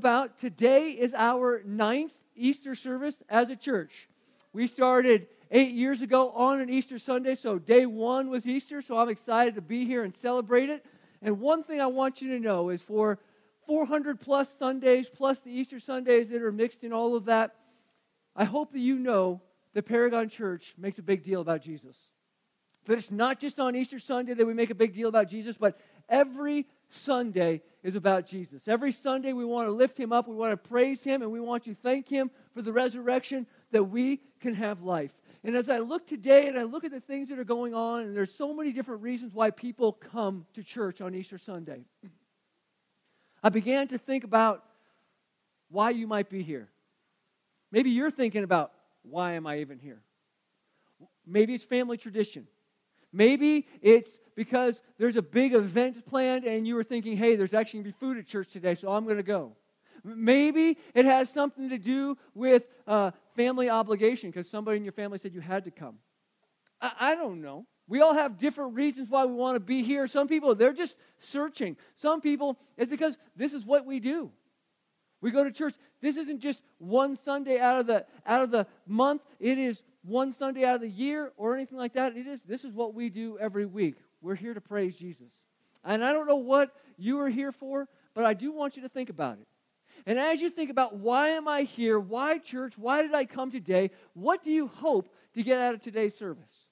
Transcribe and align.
about, 0.00 0.38
today 0.38 0.92
is 0.92 1.12
our 1.12 1.60
ninth 1.62 2.14
Easter 2.34 2.74
service 2.74 3.22
as 3.28 3.50
a 3.50 3.54
church. 3.54 4.08
We 4.50 4.66
started 4.66 5.26
eight 5.50 5.72
years 5.72 6.00
ago 6.00 6.30
on 6.30 6.58
an 6.58 6.70
Easter 6.70 6.98
Sunday, 6.98 7.34
so 7.34 7.58
day 7.58 7.84
one 7.84 8.30
was 8.30 8.46
Easter, 8.46 8.80
so 8.80 8.96
I'm 8.96 9.10
excited 9.10 9.56
to 9.56 9.60
be 9.60 9.84
here 9.84 10.02
and 10.02 10.14
celebrate 10.14 10.70
it. 10.70 10.86
And 11.20 11.38
one 11.38 11.62
thing 11.64 11.82
I 11.82 11.86
want 11.86 12.22
you 12.22 12.30
to 12.30 12.40
know 12.42 12.70
is 12.70 12.80
for 12.80 13.18
400 13.66 14.18
plus 14.18 14.48
Sundays, 14.58 15.10
plus 15.10 15.40
the 15.40 15.50
Easter 15.50 15.78
Sundays 15.78 16.30
that 16.30 16.40
are 16.40 16.50
mixed 16.50 16.82
in 16.82 16.94
all 16.94 17.14
of 17.14 17.26
that, 17.26 17.56
I 18.34 18.44
hope 18.44 18.72
that 18.72 18.80
you 18.80 18.98
know 18.98 19.42
that 19.74 19.82
Paragon 19.82 20.30
Church 20.30 20.72
makes 20.78 20.96
a 20.96 21.02
big 21.02 21.24
deal 21.24 21.42
about 21.42 21.60
Jesus. 21.60 22.08
That 22.86 22.96
it's 22.96 23.10
not 23.10 23.38
just 23.38 23.60
on 23.60 23.76
Easter 23.76 23.98
Sunday 23.98 24.32
that 24.32 24.46
we 24.46 24.54
make 24.54 24.70
a 24.70 24.74
big 24.74 24.94
deal 24.94 25.10
about 25.10 25.28
Jesus, 25.28 25.58
but 25.58 25.78
every 26.08 26.66
Sunday 26.88 27.60
is 27.82 27.96
about 27.96 28.26
Jesus. 28.26 28.68
Every 28.68 28.92
Sunday 28.92 29.32
we 29.32 29.44
want 29.44 29.68
to 29.68 29.72
lift 29.72 29.98
him 29.98 30.12
up, 30.12 30.28
we 30.28 30.36
want 30.36 30.52
to 30.52 30.56
praise 30.56 31.02
him, 31.02 31.22
and 31.22 31.30
we 31.30 31.40
want 31.40 31.64
to 31.64 31.74
thank 31.74 32.08
him 32.08 32.30
for 32.52 32.62
the 32.62 32.72
resurrection 32.72 33.46
that 33.70 33.84
we 33.84 34.20
can 34.40 34.54
have 34.54 34.82
life. 34.82 35.12
And 35.42 35.56
as 35.56 35.70
I 35.70 35.78
look 35.78 36.06
today 36.06 36.48
and 36.48 36.58
I 36.58 36.64
look 36.64 36.84
at 36.84 36.90
the 36.90 37.00
things 37.00 37.30
that 37.30 37.38
are 37.38 37.44
going 37.44 37.74
on, 37.74 38.02
and 38.02 38.16
there's 38.16 38.34
so 38.34 38.52
many 38.52 38.72
different 38.72 39.02
reasons 39.02 39.32
why 39.32 39.50
people 39.50 39.92
come 39.92 40.46
to 40.54 40.62
church 40.62 41.00
on 41.00 41.14
Easter 41.14 41.38
Sunday, 41.38 41.84
I 43.42 43.48
began 43.48 43.88
to 43.88 43.98
think 43.98 44.24
about 44.24 44.62
why 45.70 45.90
you 45.90 46.06
might 46.06 46.28
be 46.28 46.42
here. 46.42 46.68
Maybe 47.72 47.90
you're 47.90 48.10
thinking 48.10 48.44
about 48.44 48.72
why 49.02 49.32
am 49.32 49.46
I 49.46 49.60
even 49.60 49.78
here? 49.78 50.02
Maybe 51.26 51.54
it's 51.54 51.64
family 51.64 51.96
tradition. 51.96 52.46
Maybe 53.12 53.66
it's 53.82 54.18
because 54.36 54.82
there's 54.98 55.16
a 55.16 55.22
big 55.22 55.54
event 55.54 56.06
planned 56.06 56.44
and 56.44 56.66
you 56.66 56.74
were 56.74 56.84
thinking, 56.84 57.16
hey, 57.16 57.36
there's 57.36 57.54
actually 57.54 57.82
going 57.82 57.92
to 57.92 57.98
be 57.98 58.06
food 58.06 58.18
at 58.18 58.26
church 58.26 58.48
today, 58.48 58.74
so 58.74 58.92
I'm 58.92 59.04
going 59.04 59.16
to 59.16 59.22
go. 59.22 59.56
Maybe 60.04 60.78
it 60.94 61.04
has 61.04 61.30
something 61.30 61.68
to 61.68 61.78
do 61.78 62.16
with 62.34 62.66
uh, 62.86 63.10
family 63.36 63.68
obligation 63.68 64.30
because 64.30 64.48
somebody 64.48 64.78
in 64.78 64.84
your 64.84 64.92
family 64.92 65.18
said 65.18 65.34
you 65.34 65.40
had 65.40 65.64
to 65.64 65.70
come. 65.70 65.96
I, 66.80 66.92
I 67.00 67.14
don't 67.14 67.42
know. 67.42 67.66
We 67.88 68.00
all 68.00 68.14
have 68.14 68.38
different 68.38 68.74
reasons 68.74 69.10
why 69.10 69.24
we 69.24 69.34
want 69.34 69.56
to 69.56 69.60
be 69.60 69.82
here. 69.82 70.06
Some 70.06 70.28
people, 70.28 70.54
they're 70.54 70.72
just 70.72 70.94
searching. 71.18 71.76
Some 71.94 72.20
people, 72.20 72.56
it's 72.78 72.88
because 72.88 73.18
this 73.36 73.52
is 73.52 73.64
what 73.64 73.84
we 73.84 73.98
do. 73.98 74.30
We 75.20 75.30
go 75.30 75.44
to 75.44 75.50
church. 75.50 75.74
This 76.00 76.16
isn't 76.16 76.40
just 76.40 76.62
one 76.78 77.16
Sunday 77.16 77.58
out 77.58 77.80
of 77.80 77.86
the 77.86 78.06
out 78.24 78.42
of 78.42 78.50
the 78.50 78.66
month. 78.86 79.22
It 79.38 79.58
is 79.58 79.82
one 80.02 80.32
Sunday 80.32 80.64
out 80.64 80.76
of 80.76 80.80
the 80.80 80.88
year 80.88 81.32
or 81.36 81.54
anything 81.54 81.78
like 81.78 81.94
that. 81.94 82.16
It 82.16 82.26
is 82.26 82.40
this 82.42 82.64
is 82.64 82.72
what 82.72 82.94
we 82.94 83.10
do 83.10 83.38
every 83.38 83.66
week. 83.66 83.96
We're 84.20 84.34
here 84.34 84.54
to 84.54 84.60
praise 84.60 84.96
Jesus. 84.96 85.32
And 85.84 86.04
I 86.04 86.12
don't 86.12 86.26
know 86.26 86.36
what 86.36 86.74
you 86.96 87.20
are 87.20 87.28
here 87.28 87.52
for, 87.52 87.88
but 88.14 88.24
I 88.24 88.34
do 88.34 88.52
want 88.52 88.76
you 88.76 88.82
to 88.82 88.88
think 88.88 89.10
about 89.10 89.38
it. 89.38 89.46
And 90.06 90.18
as 90.18 90.40
you 90.40 90.50
think 90.50 90.70
about 90.70 90.96
why 90.96 91.28
am 91.28 91.48
I 91.48 91.62
here? 91.62 91.98
Why 91.98 92.38
church? 92.38 92.76
Why 92.78 93.02
did 93.02 93.14
I 93.14 93.24
come 93.24 93.50
today? 93.50 93.90
What 94.14 94.42
do 94.42 94.52
you 94.52 94.66
hope 94.66 95.12
to 95.34 95.42
get 95.42 95.60
out 95.60 95.74
of 95.74 95.80
today's 95.80 96.16
service? 96.16 96.66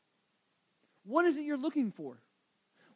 What 1.05 1.25
is 1.25 1.37
it 1.37 1.45
you're 1.45 1.57
looking 1.57 1.91
for? 1.91 2.19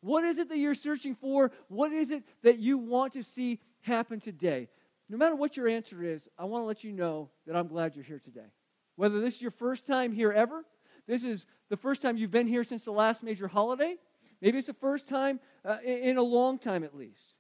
What 0.01 0.25
is 0.25 0.39
it 0.39 0.49
that 0.49 0.59
you're 0.59 0.75
searching 0.75 1.15
for? 1.15 1.53
What 1.69 1.93
is 1.93 2.11
it 2.11 2.25
that 2.43 2.59
you 2.59 2.77
want 2.79 3.13
to 3.15 3.23
see 3.23 3.61
happen 3.83 4.21
today? 4.21 4.69
No 5.09 5.17
matter 5.17 5.37
what 5.37 5.57
your 5.57 5.69
answer 5.69 6.03
is, 6.03 6.29
I 6.39 6.45
want 6.45 6.63
to 6.63 6.67
let 6.67 6.83
you 6.83 6.93
know 6.93 7.31
that 7.47 7.55
I'm 7.55 7.69
glad 7.69 7.95
you're 7.95 8.05
here 8.05 8.19
today. 8.19 8.51
Whether 8.97 9.21
this 9.21 9.37
is 9.37 9.43
your 9.43 9.51
first 9.51 9.87
time 9.87 10.13
here 10.13 10.33
ever, 10.33 10.65
this 11.07 11.25
is 11.25 11.47
the 11.69 11.77
first 11.77 12.03
time 12.03 12.17
you've 12.17 12.31
been 12.31 12.47
here 12.47 12.65
since 12.65 12.85
the 12.85 12.93
last 12.93 13.23
major 13.23 13.49
holiday, 13.49 13.97
maybe 14.41 14.59
it's 14.59 14.67
the 14.67 14.75
first 14.75 15.09
time 15.09 15.41
uh, 15.65 15.79
in 15.85 16.17
a 16.17 16.23
long 16.23 16.59
time 16.59 16.85
at 16.85 16.97
least, 16.97 17.35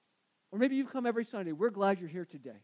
or 0.50 0.59
maybe 0.59 0.77
you've 0.77 0.91
come 0.91 1.06
every 1.06 1.25
Sunday. 1.25 1.53
We're 1.53 1.70
glad 1.70 2.00
you're 2.00 2.09
here 2.09 2.25
today. 2.25 2.61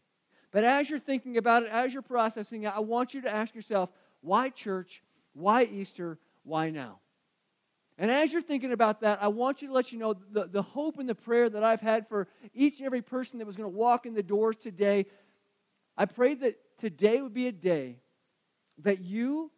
But 0.51 0.63
as 0.63 0.89
you're 0.89 0.99
thinking 0.99 1.37
about 1.37 1.63
it, 1.63 1.69
as 1.71 1.93
you're 1.93 2.01
processing 2.01 2.63
it, 2.63 2.73
I 2.75 2.79
want 2.79 3.13
you 3.13 3.21
to 3.21 3.33
ask 3.33 3.53
yourself 3.53 3.91
why 4.21 4.49
church? 4.49 5.03
Why 5.33 5.63
Easter? 5.63 6.17
Why 6.43 6.71
now? 6.71 6.99
And 7.97 8.09
as 8.09 8.33
you're 8.33 8.41
thinking 8.41 8.71
about 8.71 9.01
that, 9.01 9.21
I 9.21 9.27
want 9.27 9.61
you 9.61 9.67
to 9.67 9.73
let 9.73 9.91
you 9.91 9.99
know 9.99 10.15
the, 10.31 10.47
the 10.47 10.61
hope 10.61 10.99
and 10.99 11.07
the 11.07 11.15
prayer 11.15 11.49
that 11.49 11.63
I've 11.63 11.81
had 11.81 12.07
for 12.07 12.27
each 12.53 12.79
and 12.79 12.85
every 12.85 13.01
person 13.01 13.39
that 13.39 13.45
was 13.45 13.57
going 13.57 13.69
to 13.69 13.77
walk 13.77 14.05
in 14.05 14.13
the 14.13 14.23
doors 14.23 14.57
today. 14.57 15.05
I 15.97 16.05
prayed 16.05 16.39
that 16.41 16.55
today 16.77 17.21
would 17.21 17.33
be 17.33 17.47
a 17.47 17.51
day 17.51 17.99
that 18.83 19.01
you 19.01 19.51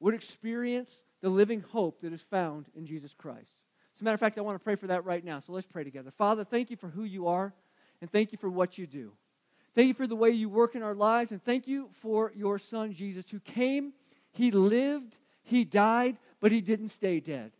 would 0.00 0.14
experience 0.14 1.02
the 1.20 1.28
living 1.28 1.60
hope 1.60 2.00
that 2.00 2.12
is 2.12 2.20
found 2.22 2.66
in 2.74 2.84
Jesus 2.84 3.14
Christ. 3.14 3.56
As 3.94 4.00
a 4.00 4.04
matter 4.04 4.14
of 4.14 4.20
fact, 4.20 4.38
I 4.38 4.40
want 4.42 4.58
to 4.58 4.64
pray 4.64 4.74
for 4.74 4.88
that 4.88 5.04
right 5.04 5.24
now. 5.24 5.40
So 5.40 5.52
let's 5.52 5.66
pray 5.66 5.84
together. 5.84 6.10
Father, 6.10 6.44
thank 6.44 6.70
you 6.70 6.76
for 6.76 6.88
who 6.88 7.04
you 7.04 7.28
are, 7.28 7.52
and 8.00 8.10
thank 8.10 8.32
you 8.32 8.38
for 8.38 8.48
what 8.48 8.78
you 8.78 8.86
do. 8.86 9.12
Thank 9.74 9.88
you 9.88 9.94
for 9.94 10.06
the 10.06 10.16
way 10.16 10.30
you 10.30 10.48
work 10.48 10.74
in 10.74 10.82
our 10.82 10.94
lives, 10.94 11.30
and 11.30 11.42
thank 11.42 11.66
you 11.66 11.88
for 12.00 12.32
your 12.34 12.58
son, 12.58 12.92
Jesus, 12.92 13.26
who 13.30 13.40
came, 13.40 13.92
he 14.32 14.50
lived, 14.50 15.18
he 15.44 15.64
died, 15.64 16.16
but 16.40 16.52
he 16.52 16.60
didn't 16.60 16.88
stay 16.88 17.20
dead. 17.20 17.52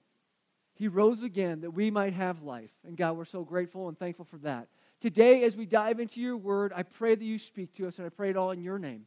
He 0.75 0.89
rose 0.89 1.23
again 1.23 1.61
that 1.61 1.71
we 1.71 1.91
might 1.91 2.15
have 2.15 2.43
life. 2.43 2.73
And 2.87 2.97
God, 2.97 3.17
we're 3.17 3.25
so 3.25 3.45
grateful 3.45 3.89
and 3.89 3.99
thankful 3.99 4.25
for 4.25 4.39
that. 4.39 4.69
Today, 5.01 5.45
as 5.45 5.57
we 5.57 5.67
dive 5.67 6.01
into 6.01 6.21
your 6.21 6.37
word, 6.37 6.73
I 6.75 6.83
pray 6.83 7.15
that 7.15 7.25
you 7.25 7.39
speak 7.39 7.73
to 7.75 7.87
us, 7.87 7.99
and 7.99 8.07
I 8.07 8.11
pray 8.11 8.31
it 8.31 8.37
all 8.37 8.51
in 8.51 8.63
your 8.63 8.79
name. 8.79 9.07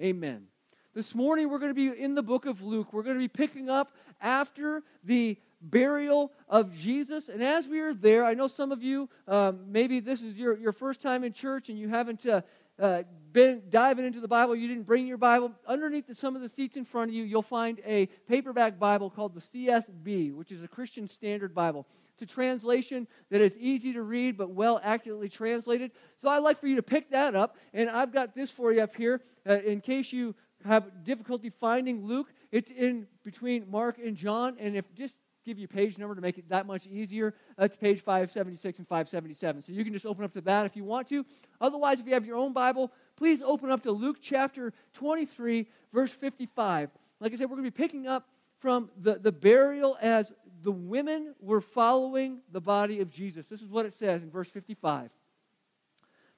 Amen. 0.00 0.46
This 0.94 1.14
morning, 1.14 1.48
we're 1.48 1.58
going 1.58 1.74
to 1.74 1.74
be 1.74 1.98
in 1.98 2.14
the 2.14 2.22
book 2.22 2.44
of 2.44 2.60
Luke. 2.60 2.92
We're 2.92 3.02
going 3.02 3.16
to 3.16 3.18
be 3.18 3.26
picking 3.26 3.70
up 3.70 3.92
after 4.20 4.82
the 5.02 5.38
burial 5.62 6.32
of 6.50 6.76
Jesus. 6.76 7.30
And 7.30 7.42
as 7.42 7.66
we 7.66 7.80
are 7.80 7.94
there, 7.94 8.26
I 8.26 8.34
know 8.34 8.46
some 8.46 8.72
of 8.72 8.82
you, 8.82 9.08
um, 9.26 9.60
maybe 9.68 10.00
this 10.00 10.20
is 10.20 10.36
your, 10.36 10.54
your 10.58 10.72
first 10.72 11.00
time 11.00 11.24
in 11.24 11.32
church 11.32 11.70
and 11.70 11.78
you 11.78 11.88
haven't 11.88 12.26
uh, 12.26 12.42
uh, 12.78 13.04
been 13.32 13.62
diving 13.70 14.04
into 14.04 14.20
the 14.20 14.28
Bible, 14.28 14.54
you 14.54 14.68
didn't 14.68 14.82
bring 14.82 15.06
your 15.06 15.16
Bible. 15.16 15.52
Underneath 15.66 16.08
the, 16.08 16.14
some 16.14 16.36
of 16.36 16.42
the 16.42 16.48
seats 16.50 16.76
in 16.76 16.84
front 16.84 17.10
of 17.10 17.14
you, 17.14 17.22
you'll 17.22 17.40
find 17.40 17.80
a 17.86 18.04
paperback 18.28 18.78
Bible 18.78 19.08
called 19.08 19.34
the 19.34 19.40
CSB, 19.40 20.34
which 20.34 20.52
is 20.52 20.62
a 20.62 20.68
Christian 20.68 21.08
Standard 21.08 21.54
Bible. 21.54 21.86
It's 22.12 22.30
a 22.30 22.34
translation 22.34 23.08
that 23.30 23.40
is 23.40 23.56
easy 23.56 23.94
to 23.94 24.02
read 24.02 24.36
but 24.36 24.50
well 24.50 24.78
accurately 24.84 25.30
translated. 25.30 25.92
So 26.20 26.28
I'd 26.28 26.40
like 26.40 26.60
for 26.60 26.66
you 26.66 26.76
to 26.76 26.82
pick 26.82 27.12
that 27.12 27.34
up. 27.34 27.56
And 27.72 27.88
I've 27.88 28.12
got 28.12 28.34
this 28.34 28.50
for 28.50 28.74
you 28.74 28.82
up 28.82 28.94
here 28.94 29.22
uh, 29.48 29.54
in 29.54 29.80
case 29.80 30.12
you 30.12 30.34
have 30.64 31.04
difficulty 31.04 31.50
finding 31.50 32.04
Luke, 32.04 32.28
it's 32.50 32.70
in 32.70 33.06
between 33.24 33.70
Mark 33.70 33.98
and 33.98 34.16
John. 34.16 34.56
And 34.58 34.76
if 34.76 34.84
just 34.94 35.16
give 35.44 35.58
you 35.58 35.64
a 35.64 35.68
page 35.68 35.98
number 35.98 36.14
to 36.14 36.20
make 36.20 36.38
it 36.38 36.48
that 36.48 36.66
much 36.66 36.86
easier, 36.86 37.34
that's 37.56 37.76
page 37.76 38.00
576 38.00 38.78
and 38.78 38.88
577. 38.88 39.62
So 39.62 39.72
you 39.72 39.84
can 39.84 39.92
just 39.92 40.06
open 40.06 40.24
up 40.24 40.32
to 40.34 40.40
that 40.42 40.66
if 40.66 40.76
you 40.76 40.84
want 40.84 41.08
to. 41.08 41.24
Otherwise, 41.60 42.00
if 42.00 42.06
you 42.06 42.14
have 42.14 42.26
your 42.26 42.36
own 42.36 42.52
Bible, 42.52 42.92
please 43.16 43.42
open 43.42 43.70
up 43.70 43.82
to 43.82 43.92
Luke 43.92 44.18
chapter 44.20 44.72
23, 44.94 45.66
verse 45.92 46.12
55. 46.12 46.90
Like 47.20 47.32
I 47.32 47.36
said, 47.36 47.50
we're 47.50 47.56
going 47.56 47.64
to 47.64 47.70
be 47.70 47.82
picking 47.82 48.06
up 48.06 48.28
from 48.58 48.90
the, 48.96 49.16
the 49.16 49.32
burial 49.32 49.98
as 50.00 50.32
the 50.62 50.72
women 50.72 51.34
were 51.40 51.60
following 51.60 52.38
the 52.52 52.60
body 52.60 53.00
of 53.00 53.10
Jesus. 53.10 53.48
This 53.48 53.62
is 53.62 53.68
what 53.68 53.86
it 53.86 53.92
says 53.92 54.22
in 54.22 54.30
verse 54.30 54.48
55. 54.48 55.10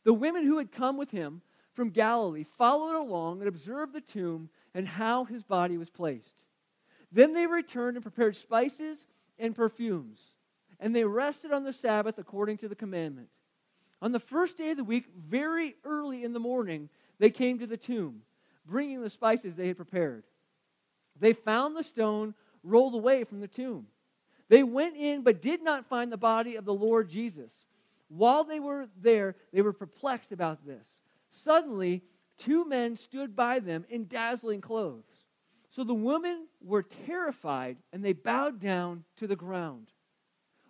The 0.04 0.12
women 0.12 0.44
who 0.44 0.58
had 0.58 0.72
come 0.72 0.96
with 0.96 1.10
him 1.10 1.42
from 1.74 1.90
Galilee 1.90 2.44
followed 2.44 2.96
along 2.96 3.40
and 3.40 3.48
observed 3.48 3.92
the 3.92 4.00
tomb 4.00 4.48
and 4.74 4.88
how 4.88 5.24
his 5.24 5.42
body 5.42 5.76
was 5.76 5.90
placed. 5.90 6.44
Then 7.12 7.32
they 7.34 7.46
returned 7.46 7.96
and 7.96 8.02
prepared 8.02 8.36
spices 8.36 9.06
and 9.38 9.54
perfumes, 9.54 10.20
and 10.80 10.94
they 10.94 11.04
rested 11.04 11.52
on 11.52 11.64
the 11.64 11.72
Sabbath 11.72 12.18
according 12.18 12.56
to 12.58 12.68
the 12.68 12.74
commandment. 12.74 13.28
On 14.00 14.12
the 14.12 14.20
first 14.20 14.56
day 14.56 14.70
of 14.70 14.76
the 14.76 14.84
week, 14.84 15.06
very 15.16 15.76
early 15.84 16.24
in 16.24 16.32
the 16.32 16.40
morning, 16.40 16.88
they 17.18 17.30
came 17.30 17.58
to 17.58 17.66
the 17.66 17.76
tomb, 17.76 18.22
bringing 18.66 19.00
the 19.00 19.10
spices 19.10 19.54
they 19.54 19.68
had 19.68 19.76
prepared. 19.76 20.24
They 21.18 21.32
found 21.32 21.76
the 21.76 21.84
stone 21.84 22.34
rolled 22.62 22.94
away 22.94 23.24
from 23.24 23.40
the 23.40 23.48
tomb. 23.48 23.86
They 24.48 24.62
went 24.62 24.96
in, 24.96 25.22
but 25.22 25.40
did 25.40 25.62
not 25.62 25.86
find 25.86 26.12
the 26.12 26.16
body 26.16 26.56
of 26.56 26.64
the 26.64 26.74
Lord 26.74 27.08
Jesus. 27.08 27.66
While 28.08 28.44
they 28.44 28.60
were 28.60 28.88
there, 29.00 29.36
they 29.52 29.62
were 29.62 29.72
perplexed 29.72 30.32
about 30.32 30.66
this. 30.66 30.88
Suddenly, 31.34 32.04
two 32.38 32.64
men 32.64 32.94
stood 32.94 33.34
by 33.34 33.58
them 33.58 33.84
in 33.88 34.06
dazzling 34.06 34.60
clothes. 34.60 35.26
So 35.68 35.82
the 35.82 35.92
women 35.92 36.46
were 36.62 36.84
terrified 36.84 37.78
and 37.92 38.04
they 38.04 38.12
bowed 38.12 38.60
down 38.60 39.02
to 39.16 39.26
the 39.26 39.34
ground. 39.34 39.88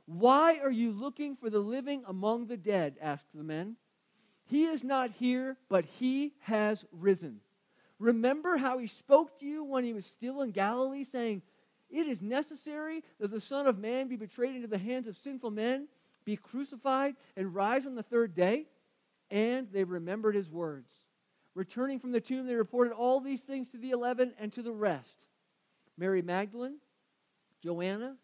Why 0.07 0.59
are 0.61 0.71
you 0.71 0.91
looking 0.91 1.37
for 1.37 1.51
the 1.51 1.59
living 1.59 2.03
among 2.07 2.47
the 2.47 2.57
dead? 2.57 2.97
asked 3.03 3.29
the 3.35 3.43
men. 3.43 3.77
He 4.47 4.65
is 4.65 4.83
not 4.83 5.11
here, 5.11 5.59
but 5.69 5.85
he 5.85 6.33
has 6.41 6.87
risen. 6.91 7.41
Remember 7.99 8.57
how 8.57 8.79
he 8.79 8.87
spoke 8.87 9.39
to 9.41 9.47
you 9.47 9.65
when 9.65 9.85
he 9.85 9.93
was 9.93 10.07
still 10.07 10.41
in 10.41 10.51
Galilee, 10.51 11.05
saying, 11.05 11.43
It 11.91 12.07
is 12.07 12.23
necessary 12.23 13.05
that 13.21 13.31
the 13.31 13.41
Son 13.41 13.67
of 13.67 13.79
Man 13.79 14.09
be 14.09 14.17
betrayed 14.17 14.57
into 14.57 14.69
the 14.69 14.79
hands 14.79 15.07
of 15.07 15.17
sinful 15.19 15.51
men, 15.51 15.89
be 16.25 16.37
crucified, 16.37 17.17
and 17.37 17.55
rise 17.55 17.85
on 17.85 17.97
the 17.97 18.03
third 18.03 18.33
day? 18.33 18.67
And 19.31 19.69
they 19.73 19.85
remembered 19.85 20.35
his 20.35 20.51
words. 20.51 21.07
Returning 21.55 21.99
from 21.99 22.13
the 22.13 22.21
tomb, 22.21 22.47
they 22.47 22.55
reported 22.55 22.93
all 22.93 23.21
these 23.21 23.41
things 23.41 23.69
to 23.71 23.79
the 23.79 23.91
eleven 23.91 24.33
and 24.39 24.53
to 24.53 24.63
the 24.63 24.73
rest. 24.73 25.29
Mary 25.97 26.23
Magdalene, 26.23 26.79
Joanna, 27.61 28.17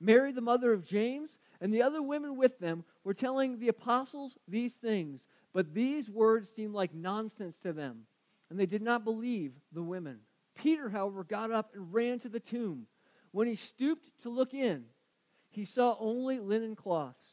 Mary, 0.00 0.30
the 0.30 0.40
mother 0.40 0.72
of 0.72 0.86
James, 0.86 1.38
and 1.60 1.74
the 1.74 1.82
other 1.82 2.00
women 2.00 2.36
with 2.36 2.60
them 2.60 2.84
were 3.02 3.14
telling 3.14 3.58
the 3.58 3.68
apostles 3.68 4.38
these 4.46 4.74
things. 4.74 5.26
But 5.52 5.74
these 5.74 6.08
words 6.08 6.48
seemed 6.48 6.74
like 6.74 6.94
nonsense 6.94 7.58
to 7.60 7.72
them, 7.72 8.02
and 8.48 8.60
they 8.60 8.66
did 8.66 8.82
not 8.82 9.02
believe 9.02 9.54
the 9.72 9.82
women. 9.82 10.20
Peter, 10.54 10.88
however, 10.88 11.24
got 11.24 11.50
up 11.50 11.72
and 11.74 11.92
ran 11.92 12.20
to 12.20 12.28
the 12.28 12.38
tomb. 12.38 12.86
When 13.32 13.48
he 13.48 13.56
stooped 13.56 14.10
to 14.22 14.28
look 14.28 14.54
in, 14.54 14.84
he 15.50 15.64
saw 15.64 15.96
only 15.98 16.38
linen 16.38 16.76
cloths. 16.76 17.24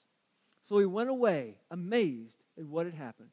So 0.62 0.80
he 0.80 0.86
went 0.86 1.10
away, 1.10 1.58
amazed 1.70 2.44
at 2.57 2.66
what 2.66 2.86
had 2.86 2.96
happened. 2.96 3.30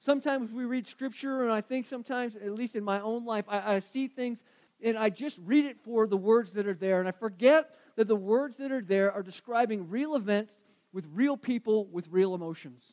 Sometimes 0.00 0.52
we 0.52 0.64
read 0.64 0.86
scripture, 0.86 1.42
and 1.42 1.52
I 1.52 1.60
think 1.60 1.86
sometimes, 1.86 2.36
at 2.36 2.52
least 2.52 2.76
in 2.76 2.84
my 2.84 3.00
own 3.00 3.24
life, 3.24 3.44
I, 3.48 3.74
I 3.74 3.78
see 3.80 4.06
things 4.06 4.42
and 4.82 4.96
I 4.96 5.10
just 5.10 5.38
read 5.44 5.64
it 5.64 5.80
for 5.82 6.06
the 6.06 6.16
words 6.16 6.52
that 6.52 6.66
are 6.66 6.74
there, 6.74 7.00
and 7.00 7.08
I 7.08 7.12
forget 7.12 7.74
that 7.96 8.06
the 8.06 8.16
words 8.16 8.58
that 8.58 8.70
are 8.70 8.80
there 8.80 9.12
are 9.12 9.22
describing 9.22 9.88
real 9.90 10.14
events 10.14 10.60
with 10.92 11.04
real 11.12 11.36
people 11.36 11.86
with 11.86 12.08
real 12.10 12.34
emotions. 12.34 12.92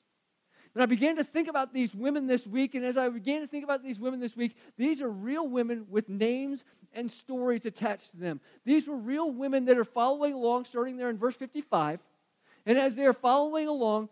And 0.73 0.83
I 0.83 0.88
began 0.88 1.15
to 1.17 1.23
think 1.23 1.47
about 1.47 1.73
these 1.73 1.95
women 1.95 2.27
this 2.27 2.45
week, 2.45 2.75
and 2.75 2.83
as 2.83 2.97
I 2.97 3.07
began 3.07 3.41
to 3.41 3.47
think 3.47 3.63
about 3.63 3.83
these 3.83 4.00
women 4.00 4.19
this 4.19 4.35
week, 4.35 4.57
these 4.77 5.01
are 5.01 5.09
real 5.09 5.47
women 5.47 5.85
with 5.89 6.09
names 6.09 6.65
and 6.91 7.09
stories 7.09 7.65
attached 7.65 8.12
to 8.12 8.17
them. 8.17 8.41
These 8.65 8.88
were 8.88 8.97
real 8.97 9.31
women 9.31 9.65
that 9.65 9.77
are 9.77 9.85
following 9.85 10.33
along, 10.33 10.65
starting 10.65 10.97
there 10.97 11.09
in 11.09 11.17
verse 11.17 11.35
55. 11.35 12.01
And 12.65 12.77
as 12.77 12.95
they're 12.95 13.13
following 13.13 13.67
along, 13.67 14.09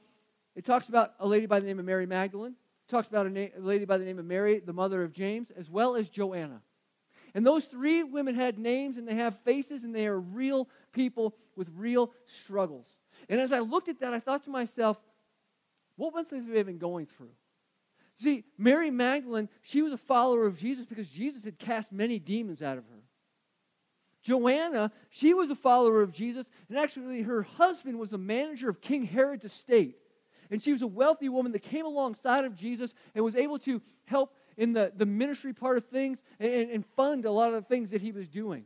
it 0.56 0.66
talks 0.66 0.90
about 0.90 1.14
a 1.20 1.28
lady 1.28 1.46
by 1.46 1.60
the 1.60 1.68
name 1.68 1.80
of 1.80 1.86
Mary 1.86 2.06
Magdalene, 2.06 2.56
it 2.88 2.92
talks 2.92 3.08
about 3.08 3.26
a, 3.26 3.30
na- 3.30 3.48
a 3.58 3.62
lady 3.62 3.86
by 3.86 3.98
the 3.98 4.06
name 4.06 4.20
of 4.20 4.26
Mary, 4.26 4.60
the 4.60 4.74
mother 4.74 5.04
of 5.04 5.14
James, 5.14 5.52
as 5.52 5.70
well 5.70 5.96
as 5.96 6.10
Joanna. 6.10 6.62
And 7.34 7.46
those 7.46 7.66
three 7.66 8.04
women 8.04 8.36
had 8.36 8.60
names 8.60 8.98
and 8.98 9.08
they 9.08 9.16
have 9.16 9.40
faces 9.40 9.84
and 9.84 9.96
they 9.96 10.06
are 10.06 10.20
real 10.20 10.70
people 10.92 11.36
with 11.56 11.70
real 11.76 12.12
struggles. 12.26 12.88
And 13.28 13.40
as 13.40 13.52
I 13.52 13.60
looked 13.60 13.90
at 13.90 14.02
that, 14.02 14.14
I 14.14 14.20
thought 14.20 14.44
to 14.44 14.50
myself, 14.50 15.00
what 15.96 16.30
they 16.30 16.38
have 16.38 16.66
been 16.66 16.78
going 16.78 17.06
through? 17.06 17.32
See, 18.20 18.44
Mary 18.58 18.92
Magdalene, 18.92 19.50
she 19.62 19.82
was 19.82 19.94
a 19.94 19.98
follower 19.98 20.46
of 20.46 20.60
Jesus 20.60 20.86
because 20.86 21.10
Jesus 21.10 21.44
had 21.44 21.58
cast 21.58 21.92
many 21.92 22.20
demons 22.20 22.62
out 22.62 22.78
of 22.78 22.86
her. 22.86 23.04
Joanna, 24.22 24.92
she 25.10 25.34
was 25.34 25.50
a 25.50 25.56
follower 25.56 26.02
of 26.02 26.14
Jesus, 26.14 26.50
and 26.70 26.78
actually 26.78 27.24
her 27.24 27.42
husband 27.44 28.00
was 28.00 28.14
a 28.14 28.18
manager 28.18 28.70
of 28.70 28.80
King 28.80 29.04
Herod's 29.04 29.46
estate. 29.46 29.98
And 30.54 30.62
she 30.62 30.72
was 30.72 30.84
a 30.84 30.88
wealthy 30.88 31.30
woman 31.30 31.52
that 31.54 31.64
came 31.64 31.84
alongside 31.84 32.46
of 32.46 32.56
Jesus 32.56 32.94
and 33.16 33.26
was 33.26 33.36
able 33.36 33.58
to 33.58 33.82
help 34.06 34.36
in 34.56 34.72
the, 34.72 34.94
the 34.96 35.06
ministry 35.08 35.52
part 35.52 35.78
of 35.78 35.86
things 35.86 36.22
and, 36.40 36.70
and 36.70 36.86
fund 36.96 37.26
a 37.26 37.32
lot 37.32 37.56
of 37.56 37.56
the 37.56 37.68
things 37.68 37.90
that 37.90 38.02
he 38.02 38.12
was 38.12 38.28
doing. 38.28 38.66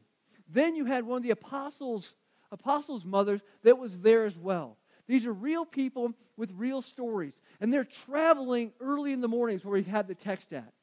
Then 0.50 0.76
you 0.76 0.84
had 0.84 1.06
one 1.06 1.16
of 1.16 1.24
the 1.24 1.30
apostles' 1.32 2.14
apostles' 2.52 3.06
mothers 3.06 3.42
that 3.64 3.78
was 3.78 4.00
there 4.00 4.26
as 4.26 4.38
well. 4.38 4.76
These 5.08 5.26
are 5.26 5.32
real 5.32 5.66
people 5.66 6.12
with 6.36 6.52
real 6.58 6.82
stories. 6.82 7.42
And 7.62 7.74
they're 7.74 7.86
traveling 7.86 8.74
early 8.82 9.14
in 9.14 9.22
the 9.22 9.30
mornings 9.30 9.64
where 9.64 9.76
we 9.76 9.84
had 9.84 10.10
the 10.10 10.16
text 10.16 10.52
at. 10.52 10.74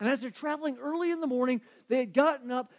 And 0.00 0.08
as 0.08 0.22
they're 0.22 0.30
traveling 0.30 0.78
early 0.78 1.10
in 1.10 1.20
the 1.20 1.26
morning, 1.26 1.60
they 1.88 1.98
had 1.98 2.14
gotten 2.14 2.50
up 2.50 2.72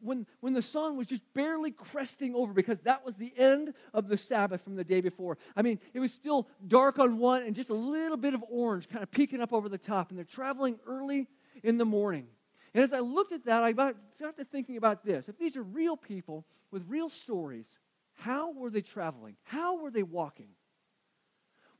when, 0.00 0.26
when 0.40 0.52
the 0.52 0.62
sun 0.62 0.96
was 0.96 1.06
just 1.06 1.22
barely 1.34 1.70
cresting 1.70 2.34
over 2.34 2.52
because 2.52 2.80
that 2.80 3.04
was 3.04 3.14
the 3.14 3.32
end 3.36 3.72
of 3.94 4.08
the 4.08 4.16
Sabbath 4.16 4.62
from 4.62 4.76
the 4.76 4.84
day 4.84 5.00
before. 5.00 5.38
I 5.56 5.62
mean, 5.62 5.78
it 5.94 6.00
was 6.00 6.12
still 6.12 6.48
dark 6.66 6.98
on 6.98 7.18
one 7.18 7.42
and 7.42 7.54
just 7.54 7.70
a 7.70 7.74
little 7.74 8.16
bit 8.16 8.34
of 8.34 8.44
orange 8.50 8.88
kind 8.88 9.02
of 9.02 9.10
peeking 9.10 9.40
up 9.40 9.52
over 9.52 9.68
the 9.68 9.78
top. 9.78 10.10
And 10.10 10.18
they're 10.18 10.24
traveling 10.24 10.78
early 10.86 11.28
in 11.62 11.78
the 11.78 11.84
morning. 11.84 12.26
And 12.74 12.84
as 12.84 12.92
I 12.92 13.00
looked 13.00 13.32
at 13.32 13.46
that, 13.46 13.62
I 13.62 13.72
got 13.72 13.96
to 14.18 14.44
thinking 14.44 14.76
about 14.76 15.04
this. 15.04 15.28
If 15.28 15.38
these 15.38 15.56
are 15.56 15.62
real 15.62 15.96
people 15.96 16.44
with 16.70 16.84
real 16.88 17.08
stories, 17.08 17.78
how 18.14 18.52
were 18.52 18.70
they 18.70 18.82
traveling? 18.82 19.36
How 19.44 19.76
were 19.76 19.90
they 19.90 20.02
walking? 20.02 20.48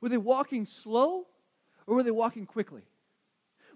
Were 0.01 0.09
they 0.09 0.17
walking 0.17 0.65
slow 0.65 1.27
or 1.85 1.95
were 1.95 2.03
they 2.03 2.11
walking 2.11 2.45
quickly? 2.45 2.83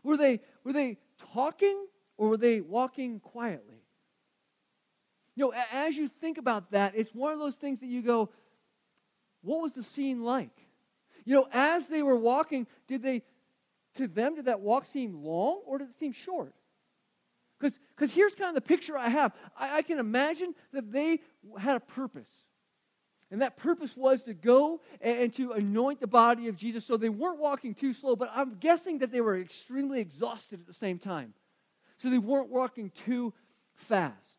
Were 0.04 0.18
they, 0.18 0.42
were 0.64 0.74
they 0.74 0.98
talking 1.34 1.86
or 2.18 2.30
were 2.30 2.38
they 2.38 2.62
walking 2.62 3.20
quietly? 3.20 3.71
You 5.42 5.48
know, 5.48 5.54
as 5.74 5.98
you 5.98 6.08
think 6.08 6.38
about 6.38 6.70
that, 6.70 6.94
it's 6.96 7.16
one 7.16 7.34
of 7.34 7.40
those 7.40 7.56
things 7.56 7.80
that 7.80 7.88
you 7.88 8.04
go, 8.04 8.30
what 9.42 9.60
was 9.60 9.74
the 9.74 9.82
scene 9.82 10.24
like? 10.24 10.56
You 11.26 11.34
know, 11.34 11.48
as 11.52 11.88
they 11.88 12.04
were 12.04 12.16
walking, 12.16 12.68
did 12.86 13.02
they, 13.02 13.24
to 13.96 14.08
them, 14.08 14.36
did 14.36 14.46
that 14.46 14.60
walk 14.60 14.86
seem 14.86 15.24
long 15.24 15.62
or 15.66 15.80
did 15.80 15.90
it 15.90 15.98
seem 15.98 16.12
short? 16.12 16.54
Because 17.60 18.14
here's 18.14 18.36
kind 18.36 18.50
of 18.50 18.54
the 18.54 18.62
picture 18.62 18.96
I 18.96 19.10
have. 19.10 19.34
I, 19.58 19.78
I 19.78 19.82
can 19.82 19.98
imagine 19.98 20.54
that 20.74 20.92
they 20.92 21.22
had 21.58 21.76
a 21.76 21.80
purpose. 21.80 22.46
And 23.32 23.42
that 23.42 23.58
purpose 23.58 23.98
was 23.98 24.22
to 24.24 24.36
go 24.36 24.80
and, 25.02 25.22
and 25.22 25.34
to 25.34 25.54
anoint 25.54 26.02
the 26.02 26.06
body 26.06 26.50
of 26.50 26.56
Jesus. 26.56 26.86
So 26.86 26.98
they 26.98 27.10
weren't 27.10 27.40
walking 27.40 27.74
too 27.74 27.94
slow, 27.94 28.16
but 28.16 28.30
I'm 28.36 28.58
guessing 28.60 29.00
that 29.00 29.12
they 29.12 29.22
were 29.22 29.40
extremely 29.40 30.02
exhausted 30.02 30.60
at 30.60 30.68
the 30.68 30.74
same 30.74 31.00
time. 31.00 31.34
So 31.98 32.12
they 32.12 32.20
weren't 32.20 32.50
walking 32.50 32.92
too 32.92 33.34
fast. 33.74 34.31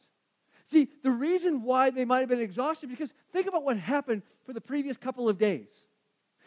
See, 0.73 0.89
the 1.03 1.11
reason 1.11 1.63
why 1.63 1.91
they 1.91 2.07
might 2.07 2.21
have 2.21 2.31
been 2.31 2.41
exhausted, 2.41 2.89
because 2.89 3.13
think 3.31 3.47
about 3.47 3.63
what 3.63 3.77
happened 3.77 4.23
for 4.47 4.55
the 4.55 4.61
previous 4.61 4.97
couple 4.97 5.29
of 5.29 5.37
days. 5.37 5.71